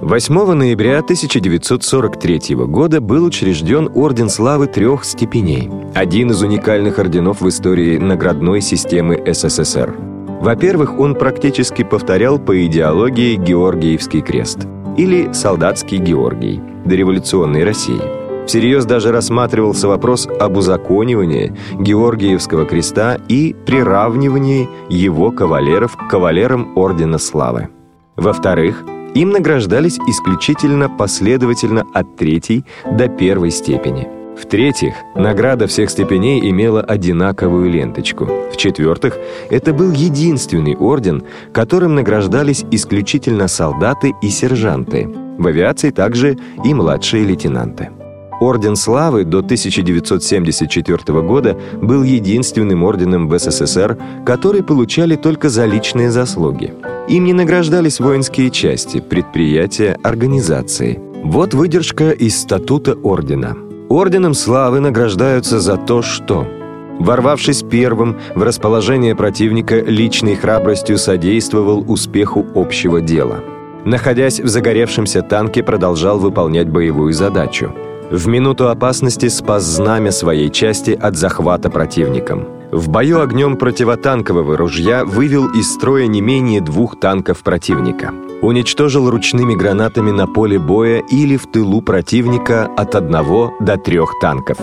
8 0.00 0.52
ноября 0.52 0.98
1943 0.98 2.54
года 2.56 3.00
был 3.00 3.24
учрежден 3.24 3.88
Орден 3.94 4.28
Славы 4.28 4.66
трех 4.66 5.04
степеней, 5.04 5.70
один 5.94 6.30
из 6.30 6.42
уникальных 6.42 6.98
орденов 6.98 7.40
в 7.40 7.48
истории 7.48 7.96
наградной 7.96 8.60
системы 8.60 9.22
СССР. 9.26 9.94
Во-первых, 10.40 10.98
он 10.98 11.14
практически 11.14 11.84
повторял 11.84 12.38
по 12.38 12.66
идеологии 12.66 13.36
Георгиевский 13.36 14.20
крест 14.20 14.66
или 14.98 15.32
Солдатский 15.32 15.96
Георгий 15.96 16.60
дореволюционной 16.84 17.64
России– 17.64 18.02
Всерьез 18.46 18.84
даже 18.84 19.10
рассматривался 19.10 19.88
вопрос 19.88 20.28
об 20.38 20.56
узаконивании 20.56 21.54
Георгиевского 21.80 22.66
креста 22.66 23.18
и 23.28 23.54
приравнивании 23.66 24.68
его 24.88 25.30
кавалеров 25.30 25.96
к 25.96 26.08
кавалерам 26.08 26.76
Ордена 26.76 27.18
Славы. 27.18 27.68
Во-вторых, 28.16 28.84
им 29.14 29.30
награждались 29.30 29.98
исключительно 30.08 30.88
последовательно 30.88 31.84
от 31.94 32.16
третьей 32.16 32.64
до 32.90 33.08
первой 33.08 33.50
степени. 33.50 34.08
В-третьих, 34.36 34.94
награда 35.14 35.68
всех 35.68 35.90
степеней 35.90 36.50
имела 36.50 36.80
одинаковую 36.82 37.70
ленточку. 37.70 38.28
В-четвертых, 38.52 39.16
это 39.48 39.72
был 39.72 39.92
единственный 39.92 40.76
орден, 40.76 41.22
которым 41.52 41.94
награждались 41.94 42.64
исключительно 42.72 43.46
солдаты 43.46 44.12
и 44.20 44.28
сержанты. 44.28 45.08
В 45.38 45.46
авиации 45.46 45.90
также 45.90 46.36
и 46.64 46.74
младшие 46.74 47.24
лейтенанты. 47.24 47.90
Орден 48.44 48.76
Славы 48.76 49.24
до 49.24 49.38
1974 49.38 51.22
года 51.22 51.58
был 51.80 52.02
единственным 52.02 52.82
орденом 52.82 53.26
в 53.26 53.38
СССР, 53.38 53.96
который 54.26 54.62
получали 54.62 55.16
только 55.16 55.48
за 55.48 55.64
личные 55.64 56.10
заслуги. 56.10 56.74
Им 57.08 57.24
не 57.24 57.32
награждались 57.32 58.00
воинские 58.00 58.50
части, 58.50 59.00
предприятия, 59.00 59.98
организации. 60.02 61.00
Вот 61.24 61.54
выдержка 61.54 62.10
из 62.10 62.38
статута 62.38 62.92
ордена. 63.02 63.56
Орденом 63.88 64.34
Славы 64.34 64.80
награждаются 64.80 65.60
за 65.60 65.76
то, 65.76 66.02
что 66.02 66.46
Ворвавшись 67.00 67.62
первым 67.62 68.18
в 68.36 68.42
расположение 68.42 69.16
противника, 69.16 69.80
личной 69.80 70.36
храбростью 70.36 70.96
содействовал 70.96 71.84
успеху 71.90 72.46
общего 72.54 73.00
дела. 73.00 73.40
Находясь 73.84 74.38
в 74.38 74.46
загоревшемся 74.46 75.22
танке, 75.22 75.62
продолжал 75.62 76.18
выполнять 76.18 76.68
боевую 76.68 77.12
задачу– 77.12 77.74
в 78.14 78.28
минуту 78.28 78.68
опасности 78.68 79.28
спас 79.28 79.64
знамя 79.64 80.12
своей 80.12 80.48
части 80.50 80.92
от 80.92 81.16
захвата 81.16 81.68
противником. 81.68 82.46
В 82.70 82.88
бою 82.88 83.20
огнем 83.20 83.56
противотанкового 83.56 84.56
ружья 84.56 85.04
вывел 85.04 85.48
из 85.48 85.72
строя 85.72 86.06
не 86.06 86.20
менее 86.20 86.60
двух 86.60 87.00
танков 87.00 87.42
противника. 87.42 88.12
Уничтожил 88.40 89.10
ручными 89.10 89.54
гранатами 89.54 90.12
на 90.12 90.26
поле 90.26 90.58
боя 90.58 91.02
или 91.10 91.36
в 91.36 91.50
тылу 91.50 91.82
противника 91.82 92.68
от 92.76 92.94
одного 92.94 93.52
до 93.60 93.76
трех 93.76 94.12
танков. 94.20 94.58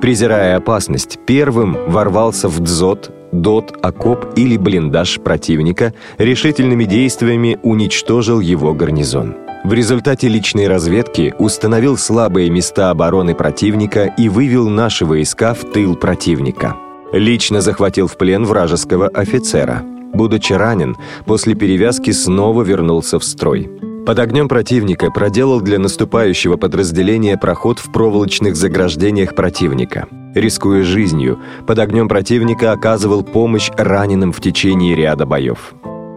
Презирая 0.00 0.56
опасность, 0.56 1.18
первым 1.26 1.76
ворвался 1.88 2.48
в 2.48 2.60
дзот, 2.60 3.10
дот, 3.32 3.76
окоп 3.82 4.26
или 4.36 4.56
блиндаж 4.56 5.20
противника, 5.20 5.92
решительными 6.18 6.84
действиями 6.84 7.58
уничтожил 7.62 8.40
его 8.40 8.74
гарнизон. 8.74 9.34
В 9.64 9.72
результате 9.72 10.26
личной 10.26 10.66
разведки 10.66 11.34
установил 11.38 11.96
слабые 11.96 12.50
места 12.50 12.90
обороны 12.90 13.36
противника 13.36 14.06
и 14.06 14.28
вывел 14.28 14.68
наши 14.68 15.06
войска 15.06 15.54
в 15.54 15.60
тыл 15.72 15.94
противника. 15.94 16.76
Лично 17.12 17.60
захватил 17.60 18.08
в 18.08 18.16
плен 18.16 18.44
вражеского 18.44 19.06
офицера. 19.06 19.82
Будучи 20.12 20.52
ранен, 20.52 20.96
после 21.26 21.54
перевязки 21.54 22.10
снова 22.10 22.62
вернулся 22.62 23.20
в 23.20 23.24
строй. 23.24 23.70
Под 24.04 24.18
огнем 24.18 24.48
противника 24.48 25.12
проделал 25.12 25.60
для 25.60 25.78
наступающего 25.78 26.56
подразделения 26.56 27.38
проход 27.38 27.78
в 27.78 27.92
проволочных 27.92 28.56
заграждениях 28.56 29.36
противника. 29.36 30.08
Рискуя 30.34 30.82
жизнью, 30.82 31.38
под 31.68 31.78
огнем 31.78 32.08
противника 32.08 32.72
оказывал 32.72 33.22
помощь 33.22 33.70
раненым 33.76 34.32
в 34.32 34.40
течение 34.40 34.96
ряда 34.96 35.24
боев 35.24 35.72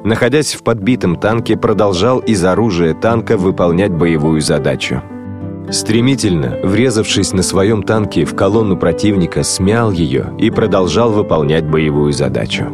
находясь 0.05 0.53
в 0.53 0.63
подбитом 0.63 1.17
танке, 1.17 1.57
продолжал 1.57 2.19
из 2.19 2.43
оружия 2.45 2.93
танка 2.93 3.35
выполнять 3.35 3.91
боевую 3.91 4.39
задачу. 4.39 5.01
Стремительно, 5.71 6.59
врезавшись 6.63 7.33
на 7.33 7.41
своем 7.41 7.83
танке 7.83 8.23
в 8.23 8.35
колонну 8.35 8.77
противника, 8.77 9.43
смял 9.43 9.91
ее 9.91 10.31
и 10.37 10.51
продолжал 10.51 11.11
выполнять 11.11 11.65
боевую 11.65 12.13
задачу. 12.13 12.71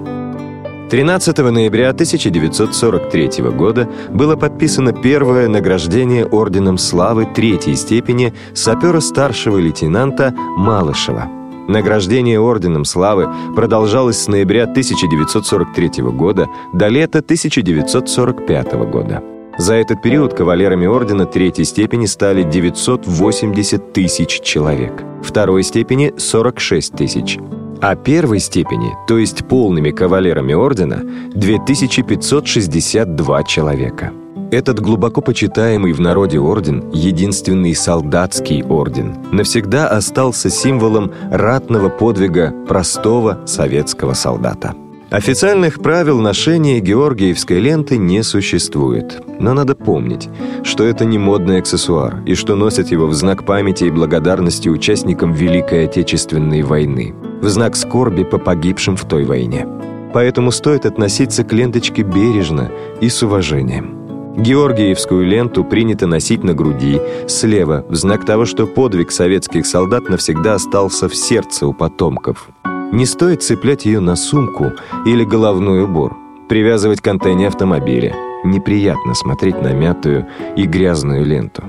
13 0.90 1.38
ноября 1.38 1.92
1943 1.92 3.44
года 3.52 3.90
было 4.10 4.36
подписано 4.36 4.92
первое 4.92 5.48
награждение 5.48 6.26
Орденом 6.26 6.78
Славы 6.78 7.26
третьей 7.34 7.76
степени 7.76 8.34
сапера 8.54 9.00
старшего 9.00 9.58
лейтенанта 9.58 10.34
Малышева. 10.58 11.41
Награждение 11.72 12.38
Орденом 12.38 12.84
Славы 12.84 13.30
продолжалось 13.56 14.22
с 14.22 14.28
ноября 14.28 14.64
1943 14.64 16.04
года 16.04 16.50
до 16.74 16.90
лета 16.90 17.20
1945 17.20 18.74
года. 18.92 19.24
За 19.58 19.76
этот 19.76 20.02
период 20.02 20.34
кавалерами 20.34 20.86
ордена 20.86 21.26
третьей 21.26 21.64
степени 21.64 22.08
стали 22.08 22.44
980 22.44 23.94
тысяч 23.94 24.42
человек, 24.42 25.02
второй 25.24 25.64
степени– 25.64 26.12
46 26.18 26.94
тысяч, 26.94 27.40
а 27.80 27.96
первой 27.96 28.40
степени, 28.40 28.92
то 29.08 29.18
есть 29.18 29.48
полными 29.48 29.92
кавалерами 29.92 30.52
ордена, 30.54 31.04
2562 31.34 33.44
человека. 33.44 34.12
Этот 34.52 34.82
глубоко 34.82 35.22
почитаемый 35.22 35.94
в 35.94 36.02
народе 36.02 36.38
орден, 36.38 36.90
единственный 36.92 37.74
солдатский 37.74 38.64
орден, 38.64 39.16
навсегда 39.32 39.88
остался 39.88 40.50
символом 40.50 41.14
ратного 41.32 41.88
подвига 41.88 42.54
простого 42.68 43.40
советского 43.46 44.14
солдата. 44.14 44.76
Официальных 45.10 45.82
правил 45.82 46.20
ношения 46.20 46.82
георгиевской 46.82 47.62
ленты 47.62 47.98
не 47.98 48.24
существует. 48.24 49.22
Но 49.40 49.54
надо 49.54 49.74
помнить, 49.74 50.30
что 50.64 50.84
это 50.84 51.06
не 51.06 51.18
модный 51.18 51.60
аксессуар, 51.60 52.22
и 52.26 52.36
что 52.36 52.56
носят 52.56 52.92
его 52.92 53.08
в 53.08 53.14
знак 53.14 53.46
памяти 53.46 53.86
и 53.86 53.90
благодарности 53.90 54.68
участникам 54.68 55.32
Великой 55.32 55.86
Отечественной 55.86 56.62
войны, 56.62 57.16
в 57.42 57.48
знак 57.48 57.78
скорби 57.78 58.24
по 58.24 58.38
погибшим 58.38 58.98
в 58.98 59.06
той 59.06 59.24
войне. 59.24 59.66
Поэтому 60.14 60.52
стоит 60.52 60.86
относиться 60.86 61.46
к 61.46 61.54
ленточке 61.54 62.04
бережно 62.04 62.70
и 63.00 63.08
с 63.08 63.24
уважением. 63.24 64.01
Георгиевскую 64.38 65.26
ленту 65.26 65.64
принято 65.64 66.08
носить 66.08 66.44
на 66.44 66.54
груди, 66.54 67.02
слева, 67.28 67.86
в 67.90 67.96
знак 67.96 68.26
того, 68.26 68.46
что 68.46 68.68
подвиг 68.68 69.12
советских 69.12 69.66
солдат 69.66 70.10
навсегда 70.10 70.56
остался 70.56 71.08
в 71.10 71.16
сердце 71.16 71.68
у 71.68 71.74
потомков– 71.74 72.50
не 72.92 73.06
стоит 73.06 73.42
цеплять 73.42 73.86
ее 73.86 74.02
на 74.02 74.18
сумку 74.18 74.74
или 75.06 75.24
головной 75.24 75.84
убор, 75.84 76.18
привязывать 76.50 77.00
к 77.00 77.08
антенне 77.08 77.48
автомобиля. 77.48 78.14
Неприятно 78.44 79.14
смотреть 79.14 79.62
на 79.62 79.72
мятую 79.72 80.28
и 80.58 80.66
грязную 80.66 81.26
ленту. 81.26 81.64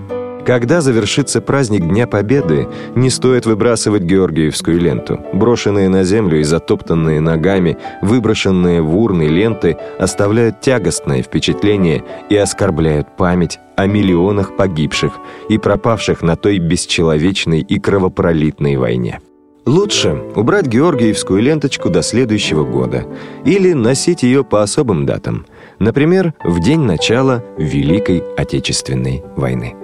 Когда 0.44 0.80
завершится 0.80 1.40
праздник 1.40 1.88
Дня 1.88 2.08
Победы, 2.08 2.66
не 2.96 3.10
стоит 3.10 3.46
выбрасывать 3.46 4.02
Георгиевскую 4.02 4.80
ленту. 4.80 5.20
Брошенные 5.32 5.88
на 5.88 6.02
землю 6.02 6.40
и 6.40 6.42
затоптанные 6.42 7.20
ногами, 7.20 7.78
выброшенные 8.02 8.82
в 8.82 8.96
урны 8.96 9.28
ленты 9.28 9.76
оставляют 10.00 10.60
тягостное 10.60 11.22
впечатление 11.22 12.04
и 12.28 12.36
оскорбляют 12.36 13.16
память 13.16 13.60
о 13.76 13.86
миллионах 13.86 14.56
погибших 14.56 15.12
и 15.48 15.58
пропавших 15.58 16.22
на 16.22 16.34
той 16.34 16.58
бесчеловечной 16.58 17.60
и 17.60 17.78
кровопролитной 17.78 18.76
войне. 18.76 19.20
Лучше 19.64 20.20
убрать 20.34 20.66
георгиевскую 20.66 21.40
ленточку 21.40 21.88
до 21.88 22.02
следующего 22.02 22.64
года 22.64 23.04
или 23.44 23.74
носить 23.74 24.24
ее 24.24 24.42
по 24.42 24.60
особым 24.60 25.06
датам, 25.06 25.46
например, 25.78 26.34
в 26.44 26.60
день 26.60 26.80
начала 26.80 27.44
Великой 27.56 28.24
Отечественной 28.36 29.22
войны. 29.36 29.76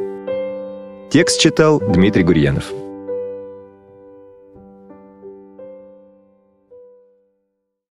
Текст 1.10 1.40
читал 1.40 1.80
Дмитрий 1.80 2.22
Гурьянов. 2.22 2.70